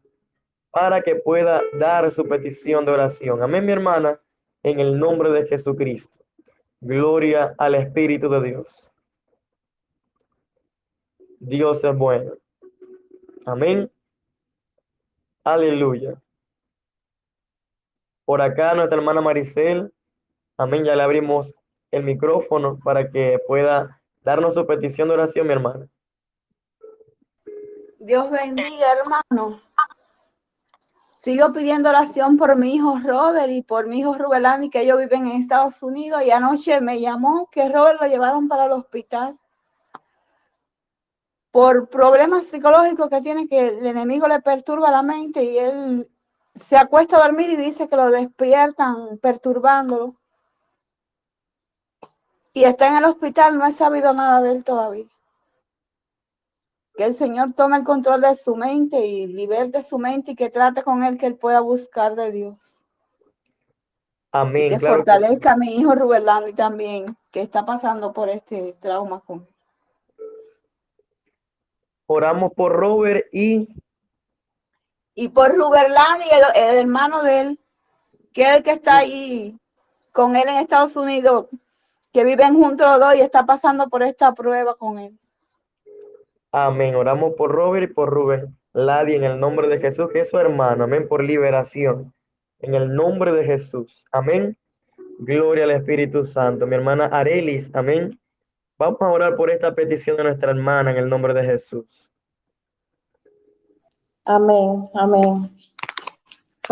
[0.73, 3.45] para que pueda dar su petición de oración.
[3.45, 4.21] Amén, mi hermana,
[4.65, 6.19] en el nombre de Jesucristo.
[6.81, 8.91] Gloria al Espíritu de Dios.
[11.39, 12.33] Dios es bueno.
[13.47, 13.89] Amén.
[15.45, 16.21] Aleluya.
[18.25, 19.93] Por acá nuestra hermana Maricel.
[20.57, 20.85] Amén.
[20.85, 21.55] Ya le abrimos
[21.93, 25.87] el micrófono para que pueda darnos su petición de oración, mi hermana.
[28.01, 29.61] Dios bendiga, hermano.
[31.19, 35.27] Sigo pidiendo oración por mi hijo Robert y por mi hijo Rubelani, que ellos viven
[35.27, 36.23] en Estados Unidos.
[36.23, 39.39] Y anoche me llamó que Robert lo llevaron para el hospital
[41.53, 46.11] por problemas psicológicos que tiene, que el enemigo le perturba la mente y él
[46.55, 50.17] se acuesta a dormir y dice que lo despiertan perturbándolo
[52.55, 55.07] y está en el hospital, no he sabido nada de él todavía.
[56.95, 60.51] Que el Señor tome el control de su mente y liberte su mente y que
[60.51, 62.85] trate con él que él pueda buscar de Dios.
[64.31, 64.71] Amén.
[64.71, 69.47] que fortalezca a mi hijo Landi también, que está pasando por este trauma con
[72.07, 73.69] Oramos por Robert y...
[75.15, 77.61] Y por Ruberlandi, el, el hermano de él,
[78.33, 79.59] que es el que está ahí
[80.11, 81.47] con él en Estados Unidos,
[82.13, 85.19] que viven juntos los dos y está pasando por esta prueba con él.
[86.51, 86.95] Amén.
[86.95, 88.57] Oramos por Robert y por Rubén.
[88.75, 90.85] Ladi, en el nombre de Jesús, que es su hermano.
[90.85, 91.09] Amén.
[91.09, 92.13] Por liberación.
[92.61, 94.05] En el nombre de Jesús.
[94.13, 94.57] Amén.
[95.19, 96.67] Gloria al Espíritu Santo.
[96.67, 97.71] Mi hermana Arelis.
[97.75, 98.19] Amén.
[98.79, 102.11] Vamos a orar por esta petición de nuestra hermana en el nombre de Jesús.
[104.25, 104.89] Amén.
[104.95, 105.51] Amén.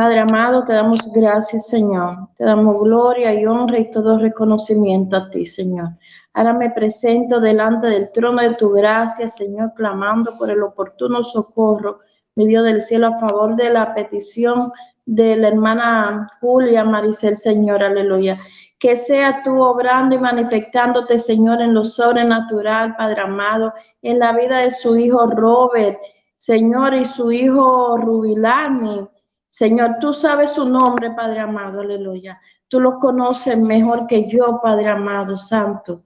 [0.01, 2.31] Padre amado, te damos gracias, Señor.
[2.39, 5.91] Te damos gloria y honra y todo reconocimiento a ti, Señor.
[6.33, 11.99] Ahora me presento delante del trono de tu gracia, Señor, clamando por el oportuno socorro,
[12.35, 14.73] mi Dios del cielo, a favor de la petición
[15.05, 18.41] de la hermana Julia Maricel, Señor, aleluya.
[18.79, 24.61] Que sea tú obrando y manifestándote, Señor, en lo sobrenatural, Padre amado, en la vida
[24.61, 25.99] de su hijo Robert,
[26.39, 29.07] Señor, y su hijo Rubilani
[29.51, 32.41] Señor, tú sabes su nombre, Padre amado, aleluya.
[32.69, 36.05] Tú lo conoces mejor que yo, Padre amado, santo.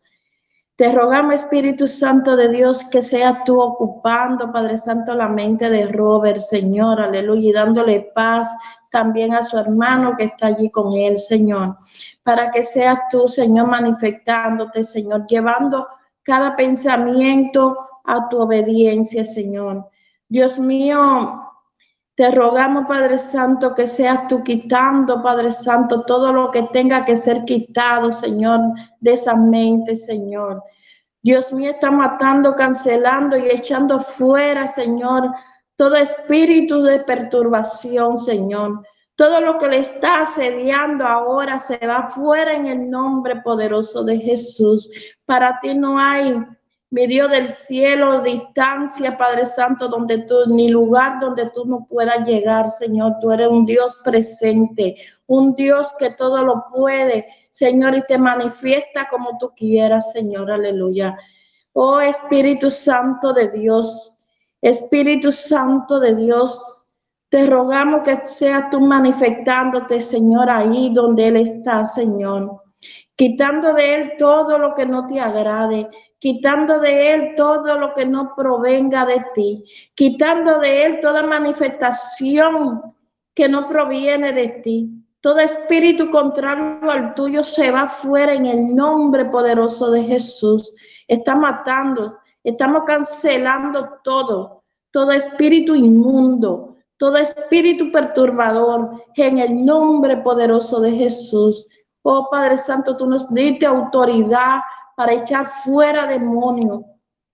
[0.77, 5.87] Te rogamos, Espíritu Santo de Dios, que seas tú ocupando, Padre Santo, la mente de
[5.87, 8.57] Robert, Señor, aleluya, y dándole paz
[8.91, 11.77] también a su hermano que está allí con él, Señor,
[12.23, 15.87] para que seas tú, Señor, manifestándote, Señor, llevando
[16.23, 19.89] cada pensamiento a tu obediencia, Señor.
[20.29, 21.44] Dios mío,
[22.15, 27.17] te rogamos, Padre Santo, que seas tú quitando, Padre Santo, todo lo que tenga que
[27.17, 28.61] ser quitado, Señor,
[29.01, 30.63] de esa mente, Señor.
[31.23, 35.29] Dios mío, está matando, cancelando y echando fuera, Señor,
[35.77, 38.87] todo espíritu de perturbación, Señor.
[39.17, 44.19] Todo lo que le está asediando ahora se va fuera en el nombre poderoso de
[44.19, 44.89] Jesús.
[45.25, 46.45] Para ti no hay
[46.95, 52.71] mi del cielo, distancia, Padre Santo, donde tú, ni lugar donde tú no puedas llegar,
[52.71, 53.15] Señor.
[53.21, 54.95] Tú eres un Dios presente,
[55.27, 60.53] un Dios que todo lo puede, Señor, y te manifiesta como tú quieras, Señor.
[60.53, 61.19] Aleluya.
[61.73, 64.15] Oh Espíritu Santo de Dios,
[64.63, 66.61] Espíritu Santo de Dios,
[67.29, 72.63] te rogamos que sea tú manifestándote, Señor, ahí donde Él está, Señor
[73.17, 75.89] quitando de él todo lo que no te agrade,
[76.25, 79.63] quitando de él todo lo que no provenga de ti,
[79.95, 82.81] quitando de él toda manifestación
[83.35, 84.91] que no proviene de ti.
[85.21, 90.75] Todo espíritu contrario al tuyo se va fuera en el nombre poderoso de Jesús.
[91.07, 100.81] Está matando, estamos cancelando todo, todo espíritu inmundo, todo espíritu perturbador en el nombre poderoso
[100.81, 101.67] de Jesús.
[102.01, 104.61] Oh Padre Santo, tú nos diste autoridad
[104.97, 106.81] para echar fuera demonios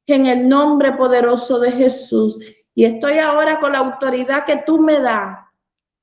[0.07, 2.39] en el nombre poderoso de Jesús.
[2.75, 5.39] Y estoy ahora con la autoridad que tú me das.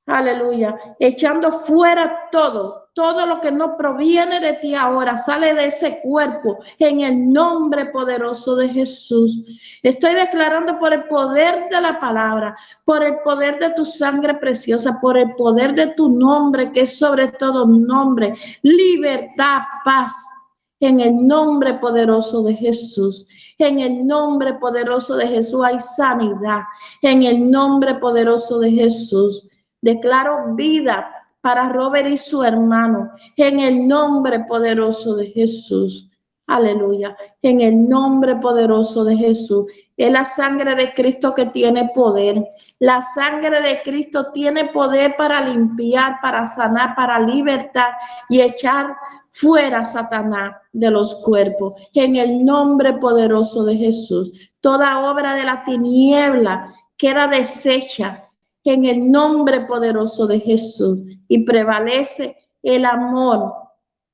[0.05, 0.78] Aleluya.
[0.99, 6.60] Echando fuera todo, todo lo que no proviene de ti ahora, sale de ese cuerpo
[6.80, 9.43] en el nombre poderoso de Jesús.
[9.84, 12.55] Estoy declarando por el poder de la palabra,
[12.86, 16.97] por el poder de tu sangre preciosa, por el poder de tu nombre, que es
[16.97, 20.37] sobre todo nombre, libertad, paz
[20.80, 23.28] en el nombre poderoso de Jesús.
[23.58, 26.62] En el nombre poderoso de Jesús hay sanidad.
[27.02, 29.48] En el nombre poderoso de Jesús.
[29.82, 31.08] Declaro vida
[31.42, 33.12] para Robert y su hermano.
[33.36, 36.10] En el nombre poderoso de Jesús.
[36.46, 37.18] Aleluya.
[37.42, 39.66] En el nombre poderoso de Jesús.
[39.98, 42.48] Es la sangre de Cristo que tiene poder.
[42.80, 47.96] La sangre de Cristo tiene poder para limpiar, para sanar, para libertar
[48.30, 48.96] y echar
[49.38, 51.74] fuera Satanás de los cuerpos.
[51.94, 54.32] En el nombre poderoso de Jesús.
[54.62, 58.28] Toda obra de la tiniebla queda deshecha
[58.64, 63.54] en el nombre poderoso de Jesús y prevalece el amor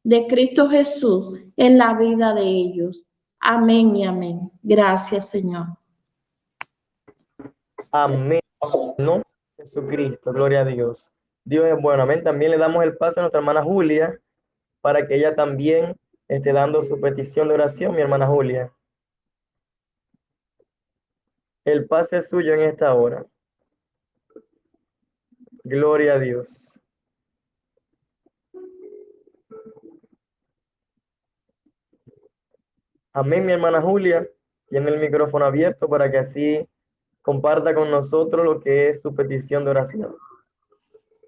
[0.04, 3.04] de Cristo Jesús en la vida de ellos.
[3.40, 4.52] Amén y amén.
[4.62, 5.68] Gracias, Señor.
[7.92, 8.42] Amén.
[8.98, 9.22] No,
[9.58, 11.10] Jesucristo, gloria a Dios.
[11.46, 12.04] Dios es bueno.
[12.04, 12.24] Amén.
[12.24, 14.20] También le damos el paso a nuestra hermana Julia
[14.84, 15.96] para que ella también
[16.28, 18.70] esté dando su petición de oración, mi hermana Julia.
[21.64, 23.26] El pase es suyo en esta hora.
[25.64, 26.78] Gloria a Dios.
[33.14, 34.28] Amén, mi hermana Julia.
[34.68, 36.70] Tiene el micrófono abierto para que así
[37.22, 40.18] comparta con nosotros lo que es su petición de oración.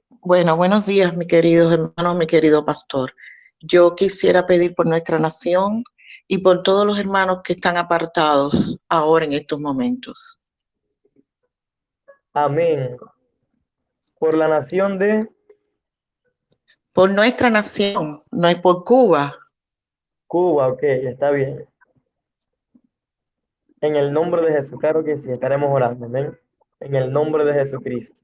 [0.10, 3.12] Bueno, buenos días, mi querido hermano, mi querido pastor.
[3.60, 5.84] Yo quisiera pedir por nuestra nación
[6.28, 10.40] y por todos los hermanos que están apartados ahora en estos momentos.
[12.34, 12.98] Amén.
[14.20, 15.30] Por la nación de...
[16.94, 19.34] Por nuestra nación, no es por Cuba.
[20.28, 21.68] Cuba, ok, está bien.
[23.82, 26.38] En el nombre de Jesús, claro que sí, estaremos orando, amén.
[26.80, 28.16] En el nombre de Jesucristo.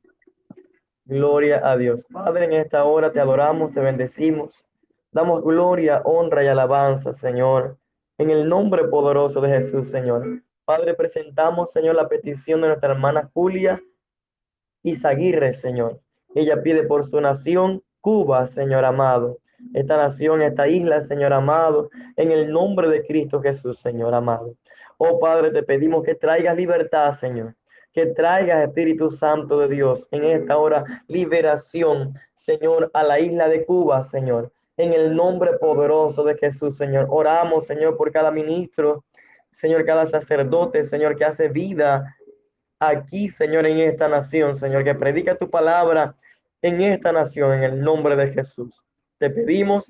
[1.05, 2.05] Gloria a Dios.
[2.11, 4.63] Padre, en esta hora te adoramos, te bendecimos.
[5.13, 7.77] Damos gloria, honra y alabanza, Señor.
[8.17, 10.41] En el nombre poderoso de Jesús, Señor.
[10.63, 13.81] Padre, presentamos, Señor, la petición de nuestra hermana Julia
[14.83, 15.99] Izaguirre, Señor.
[16.33, 19.39] Ella pide por su nación, Cuba, Señor amado.
[19.73, 24.55] Esta nación, esta isla, Señor amado, en el nombre de Cristo Jesús, Señor amado.
[24.97, 27.55] Oh Padre, te pedimos que traigas libertad, Señor.
[27.91, 33.65] Que traigas, Espíritu Santo de Dios, en esta hora liberación, Señor, a la isla de
[33.65, 34.53] Cuba, Señor.
[34.81, 37.05] En el nombre poderoso de Jesús, Señor.
[37.11, 39.05] Oramos, Señor, por cada ministro,
[39.51, 42.17] Señor, cada sacerdote, Señor, que hace vida
[42.79, 46.15] aquí, Señor, en esta nación, Señor, que predica tu palabra
[46.63, 48.83] en esta nación, en el nombre de Jesús.
[49.19, 49.85] Te pedimos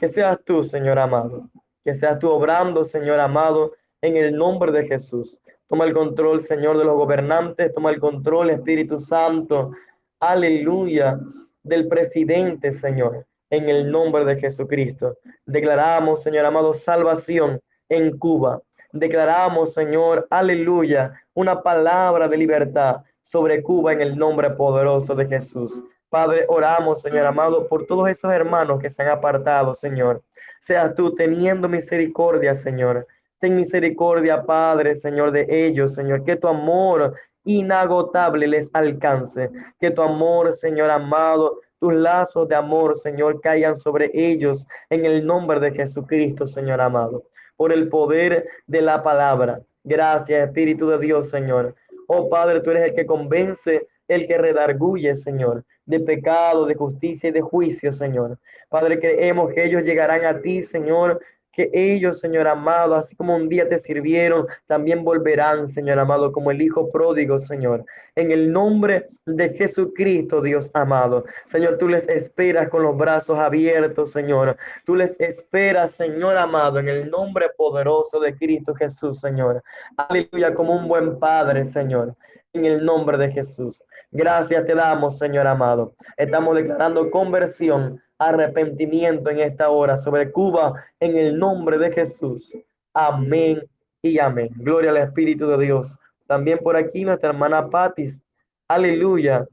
[0.00, 1.48] que seas tú, Señor amado,
[1.84, 5.38] Que seas tú obrando, Señor amado, en el nombre de Jesús.
[5.68, 9.70] Toma el control, Señor, de los gobernantes, toma el control, Espíritu Santo,
[10.18, 11.20] aleluya,
[11.62, 15.18] del presidente, Señor, en el nombre de Jesucristo.
[15.44, 18.62] Declaramos, Señor amado, salvación en Cuba.
[18.92, 25.70] Declaramos, Señor, aleluya, una palabra de libertad sobre Cuba en el nombre poderoso de Jesús.
[26.08, 30.22] Padre, oramos, Señor amado, por todos esos hermanos que se han apartado, Señor.
[30.62, 33.06] Seas tú teniendo misericordia, Señor.
[33.38, 36.24] Ten misericordia, Padre, Señor, de ellos, Señor.
[36.24, 39.50] Que tu amor inagotable les alcance.
[39.78, 45.26] Que tu amor, Señor amado, tus lazos de amor, Señor, caigan sobre ellos en el
[45.26, 47.24] nombre de Jesucristo, Señor amado.
[47.56, 49.62] Por el poder de la palabra.
[49.82, 51.74] Gracias, Espíritu de Dios, Señor.
[52.06, 57.30] Oh Padre, tú eres el que convence, el que redarguye, Señor, de pecado, de justicia
[57.30, 58.38] y de juicio, Señor.
[58.68, 61.20] Padre, creemos que ellos llegarán a ti, Señor,
[61.52, 66.50] que ellos, Señor amado, así como un día te sirvieron, también volverán, Señor amado, como
[66.50, 67.84] el Hijo pródigo, Señor.
[68.14, 71.24] En el nombre de Jesucristo, Dios amado.
[71.50, 74.56] Señor, tú les esperas con los brazos abiertos, Señor.
[74.86, 79.62] Tú les esperas, Señor amado, en el nombre poderoso de Cristo Jesús, Señor.
[79.96, 82.16] Aleluya, como un buen Padre, Señor.
[82.54, 83.82] En el nombre de Jesús.
[84.14, 85.94] Gracias te damos, Señor amado.
[86.18, 92.52] Estamos declarando conversión arrepentimiento en esta hora sobre Cuba en el nombre de Jesús.
[92.92, 93.62] Amén
[94.02, 94.50] y amén.
[94.56, 95.98] Gloria al Espíritu de Dios.
[96.26, 98.20] También por aquí nuestra hermana Patis.
[98.68, 99.48] Aleluya.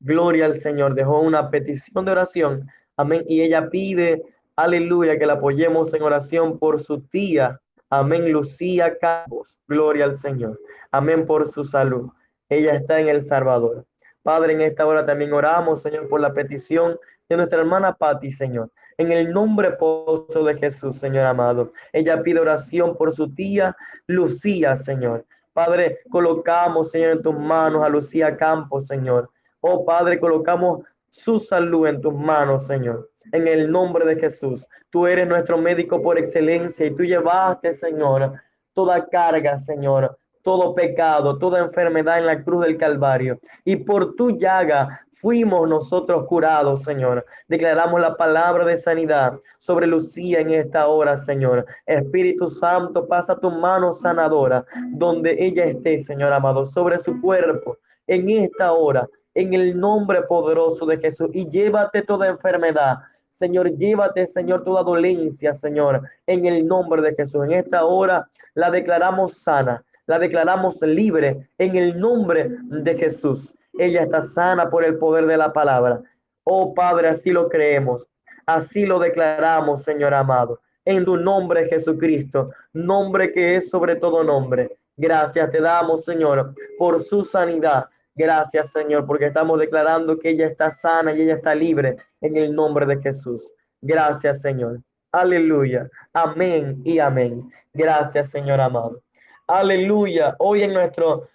[0.00, 0.94] Gloria al Señor.
[0.94, 2.70] Dejó una petición de oración.
[2.96, 3.22] Amén.
[3.28, 4.22] Y ella pide,
[4.56, 7.60] aleluya, que la apoyemos en oración por su tía.
[7.90, 8.32] Amén.
[8.32, 9.58] Lucía Campos.
[9.68, 10.58] Gloria al Señor.
[10.90, 12.08] Amén por su salud.
[12.48, 13.84] Ella está en El Salvador.
[14.22, 18.70] Padre, en esta hora también oramos, Señor, por la petición de nuestra hermana Patti, Señor.
[18.96, 21.72] En el nombre pozo de Jesús, Señor amado.
[21.92, 23.76] Ella pide oración por su tía
[24.06, 25.24] Lucía, Señor.
[25.52, 29.30] Padre, colocamos, Señor, en tus manos a Lucía Campos, Señor.
[29.60, 33.10] Oh Padre, colocamos su salud en tus manos, Señor.
[33.32, 34.66] En el nombre de Jesús.
[34.90, 38.32] Tú eres nuestro médico por excelencia y tú llevaste, Señor,
[38.72, 43.38] toda carga, Señor, todo pecado, toda enfermedad en la cruz del Calvario.
[43.64, 47.24] Y por tu llaga fuimos nosotros curados, Señor.
[47.48, 51.66] Declaramos la palabra de sanidad sobre Lucía en esta hora, Señor.
[51.86, 57.76] Espíritu Santo, pasa tu mano sanadora donde ella esté, Señor amado, sobre su cuerpo
[58.06, 61.30] en esta hora, en el nombre poderoso de Jesús.
[61.32, 62.98] Y llévate toda enfermedad.
[63.38, 67.44] Señor, llévate, Señor, toda dolencia, Señor, en el nombre de Jesús.
[67.44, 73.54] En esta hora la declaramos sana, la declaramos libre en el nombre de Jesús.
[73.78, 76.00] Ella está sana por el poder de la palabra.
[76.44, 78.08] Oh Padre, así lo creemos.
[78.46, 80.60] Así lo declaramos, Señor amado.
[80.86, 84.78] En tu nombre, Jesucristo, nombre que es sobre todo nombre.
[84.96, 87.84] Gracias te damos, Señor, por su sanidad.
[88.14, 92.54] Gracias, Señor, porque estamos declarando que ella está sana y ella está libre en el
[92.54, 93.52] nombre de Jesús.
[93.82, 94.80] Gracias, Señor.
[95.12, 95.90] Aleluya.
[96.14, 97.52] Amén y amén.
[97.74, 99.02] Gracias, Señor amado.
[99.48, 100.36] Aleluya.
[100.40, 101.30] Hoy en nuestro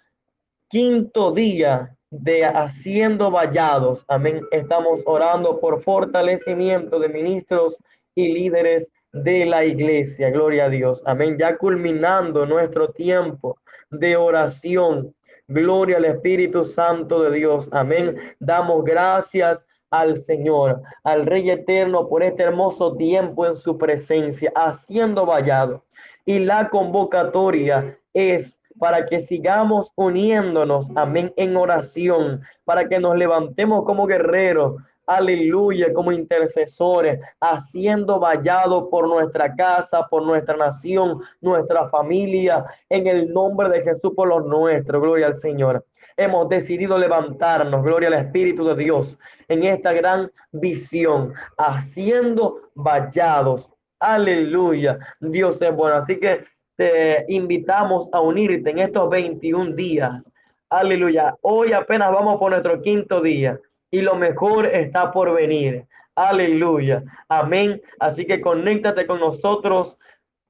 [0.68, 4.04] quinto día de haciendo vallados.
[4.06, 4.40] Amén.
[4.52, 7.76] Estamos orando por fortalecimiento de ministros
[8.14, 10.30] y líderes de la iglesia.
[10.30, 11.02] Gloria a Dios.
[11.06, 11.36] Amén.
[11.40, 13.58] Ya culminando nuestro tiempo
[13.90, 15.12] de oración.
[15.48, 17.68] Gloria al Espíritu Santo de Dios.
[17.72, 18.16] Amén.
[18.38, 19.60] Damos gracias
[19.90, 25.82] al Señor, al Rey Eterno, por este hermoso tiempo en su presencia, haciendo vallado.
[26.24, 33.84] Y la convocatoria es para que sigamos uniéndonos, amén, en oración, para que nos levantemos
[33.84, 42.64] como guerreros, aleluya, como intercesores, haciendo vallado por nuestra casa, por nuestra nación, nuestra familia,
[42.88, 45.84] en el nombre de Jesús por los nuestros, gloria al Señor.
[46.16, 49.18] Hemos decidido levantarnos, gloria al Espíritu de Dios,
[49.48, 53.70] en esta gran visión, haciendo vallados.
[54.04, 55.96] Aleluya, Dios es bueno.
[55.96, 56.44] Así que
[56.76, 60.22] te invitamos a unirte en estos 21 días.
[60.68, 61.34] Aleluya.
[61.40, 63.58] Hoy apenas vamos por nuestro quinto día
[63.90, 65.86] y lo mejor está por venir.
[66.16, 67.02] Aleluya.
[67.30, 67.80] Amén.
[67.98, 69.96] Así que conéctate con nosotros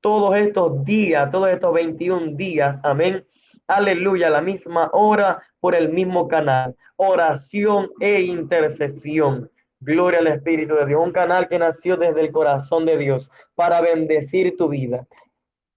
[0.00, 2.80] todos estos días, todos estos 21 días.
[2.82, 3.24] Amén.
[3.68, 4.30] Aleluya.
[4.30, 6.74] La misma hora por el mismo canal.
[6.96, 9.48] Oración e intercesión.
[9.84, 11.02] Gloria al Espíritu de Dios.
[11.02, 15.06] Un canal que nació desde el corazón de Dios para bendecir tu vida.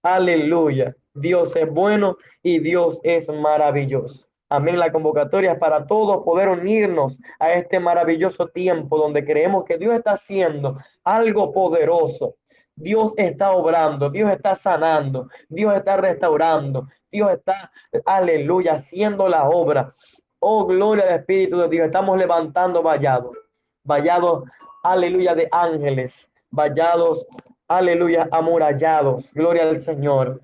[0.01, 0.95] Aleluya.
[1.13, 4.25] Dios es bueno y Dios es maravilloso.
[4.49, 4.79] Amén.
[4.79, 9.93] La convocatoria es para todos poder unirnos a este maravilloso tiempo donde creemos que Dios
[9.93, 12.35] está haciendo algo poderoso.
[12.75, 17.71] Dios está obrando, Dios está sanando, Dios está restaurando, Dios está,
[18.05, 19.95] aleluya, haciendo la obra.
[20.39, 21.87] Oh, gloria al Espíritu de Dios.
[21.87, 23.35] Estamos levantando vallados,
[23.87, 24.43] vallados,
[24.83, 26.13] aleluya, de ángeles,
[26.51, 27.25] vallados,
[27.67, 29.33] aleluya, amurallados.
[29.33, 30.41] Gloria al Señor.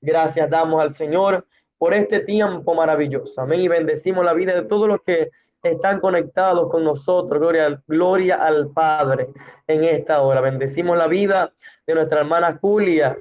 [0.00, 1.46] Gracias damos al Señor
[1.78, 3.40] por este tiempo maravilloso.
[3.40, 3.60] Amén.
[3.60, 5.30] Y bendecimos la vida de todos los que
[5.62, 7.40] están conectados con nosotros.
[7.40, 9.28] Gloria, gloria al Padre
[9.66, 10.40] en esta hora.
[10.40, 11.52] Bendecimos la vida
[11.86, 13.16] de nuestra hermana Julia.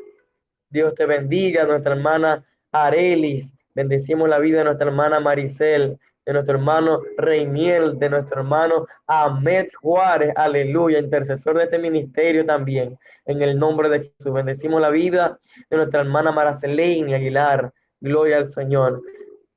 [0.70, 3.52] Dios te bendiga, nuestra hermana Arelis.
[3.74, 9.68] Bendecimos la vida de nuestra hermana Maricel, de nuestro hermano Reiniel, de nuestro hermano Ahmed
[9.80, 14.34] Juárez, aleluya, intercesor de este ministerio también, en el nombre de Jesús.
[14.34, 19.02] Bendecimos la vida de nuestra hermana Maraceleini Aguilar, gloria al Señor.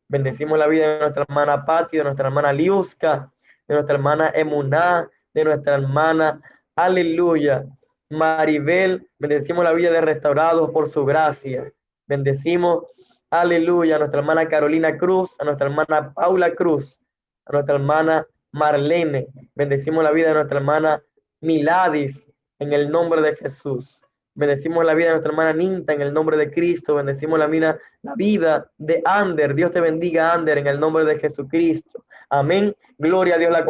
[0.08, 3.30] Bendecimos la vida de nuestra hermana Patti, de nuestra hermana Liuska,
[3.66, 6.40] de nuestra hermana Emuná, de nuestra hermana,
[6.76, 7.64] aleluya,
[8.10, 9.08] Maribel.
[9.18, 11.72] Bendecimos la vida de restaurados por su gracia.
[12.06, 12.84] Bendecimos,
[13.30, 16.98] aleluya, a nuestra hermana Carolina Cruz, a nuestra hermana Paula Cruz,
[17.46, 19.28] a nuestra hermana Marlene.
[19.54, 21.02] Bendecimos la vida de nuestra hermana
[21.40, 22.26] Miladis
[22.58, 24.00] en el nombre de Jesús.
[24.34, 26.94] Bendecimos la vida de nuestra hermana Ninta en el nombre de Cristo.
[26.94, 29.54] Bendecimos la vida, la vida de Ander.
[29.54, 32.04] Dios te bendiga, Ander, en el nombre de Jesucristo.
[32.30, 32.74] Amén.
[32.98, 33.50] Gloria a Dios.
[33.50, 33.64] La,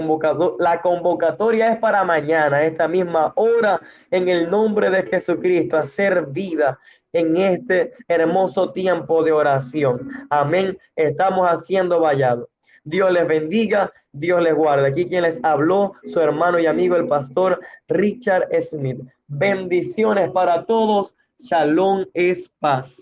[0.59, 3.81] la convocatoria es para mañana, esta misma hora,
[4.11, 5.79] en el nombre de Jesucristo.
[5.79, 6.79] Hacer vida
[7.13, 10.11] en este hermoso tiempo de oración.
[10.31, 10.79] Amén.
[10.97, 12.49] Estamos haciendo vallado.
[12.85, 14.89] Dios les bendiga, Dios les guarde.
[14.89, 19.01] Aquí quien les habló, su hermano y amigo, el pastor Richard Smith.
[19.27, 21.15] Bendiciones para todos.
[21.39, 22.95] Shalom es paz.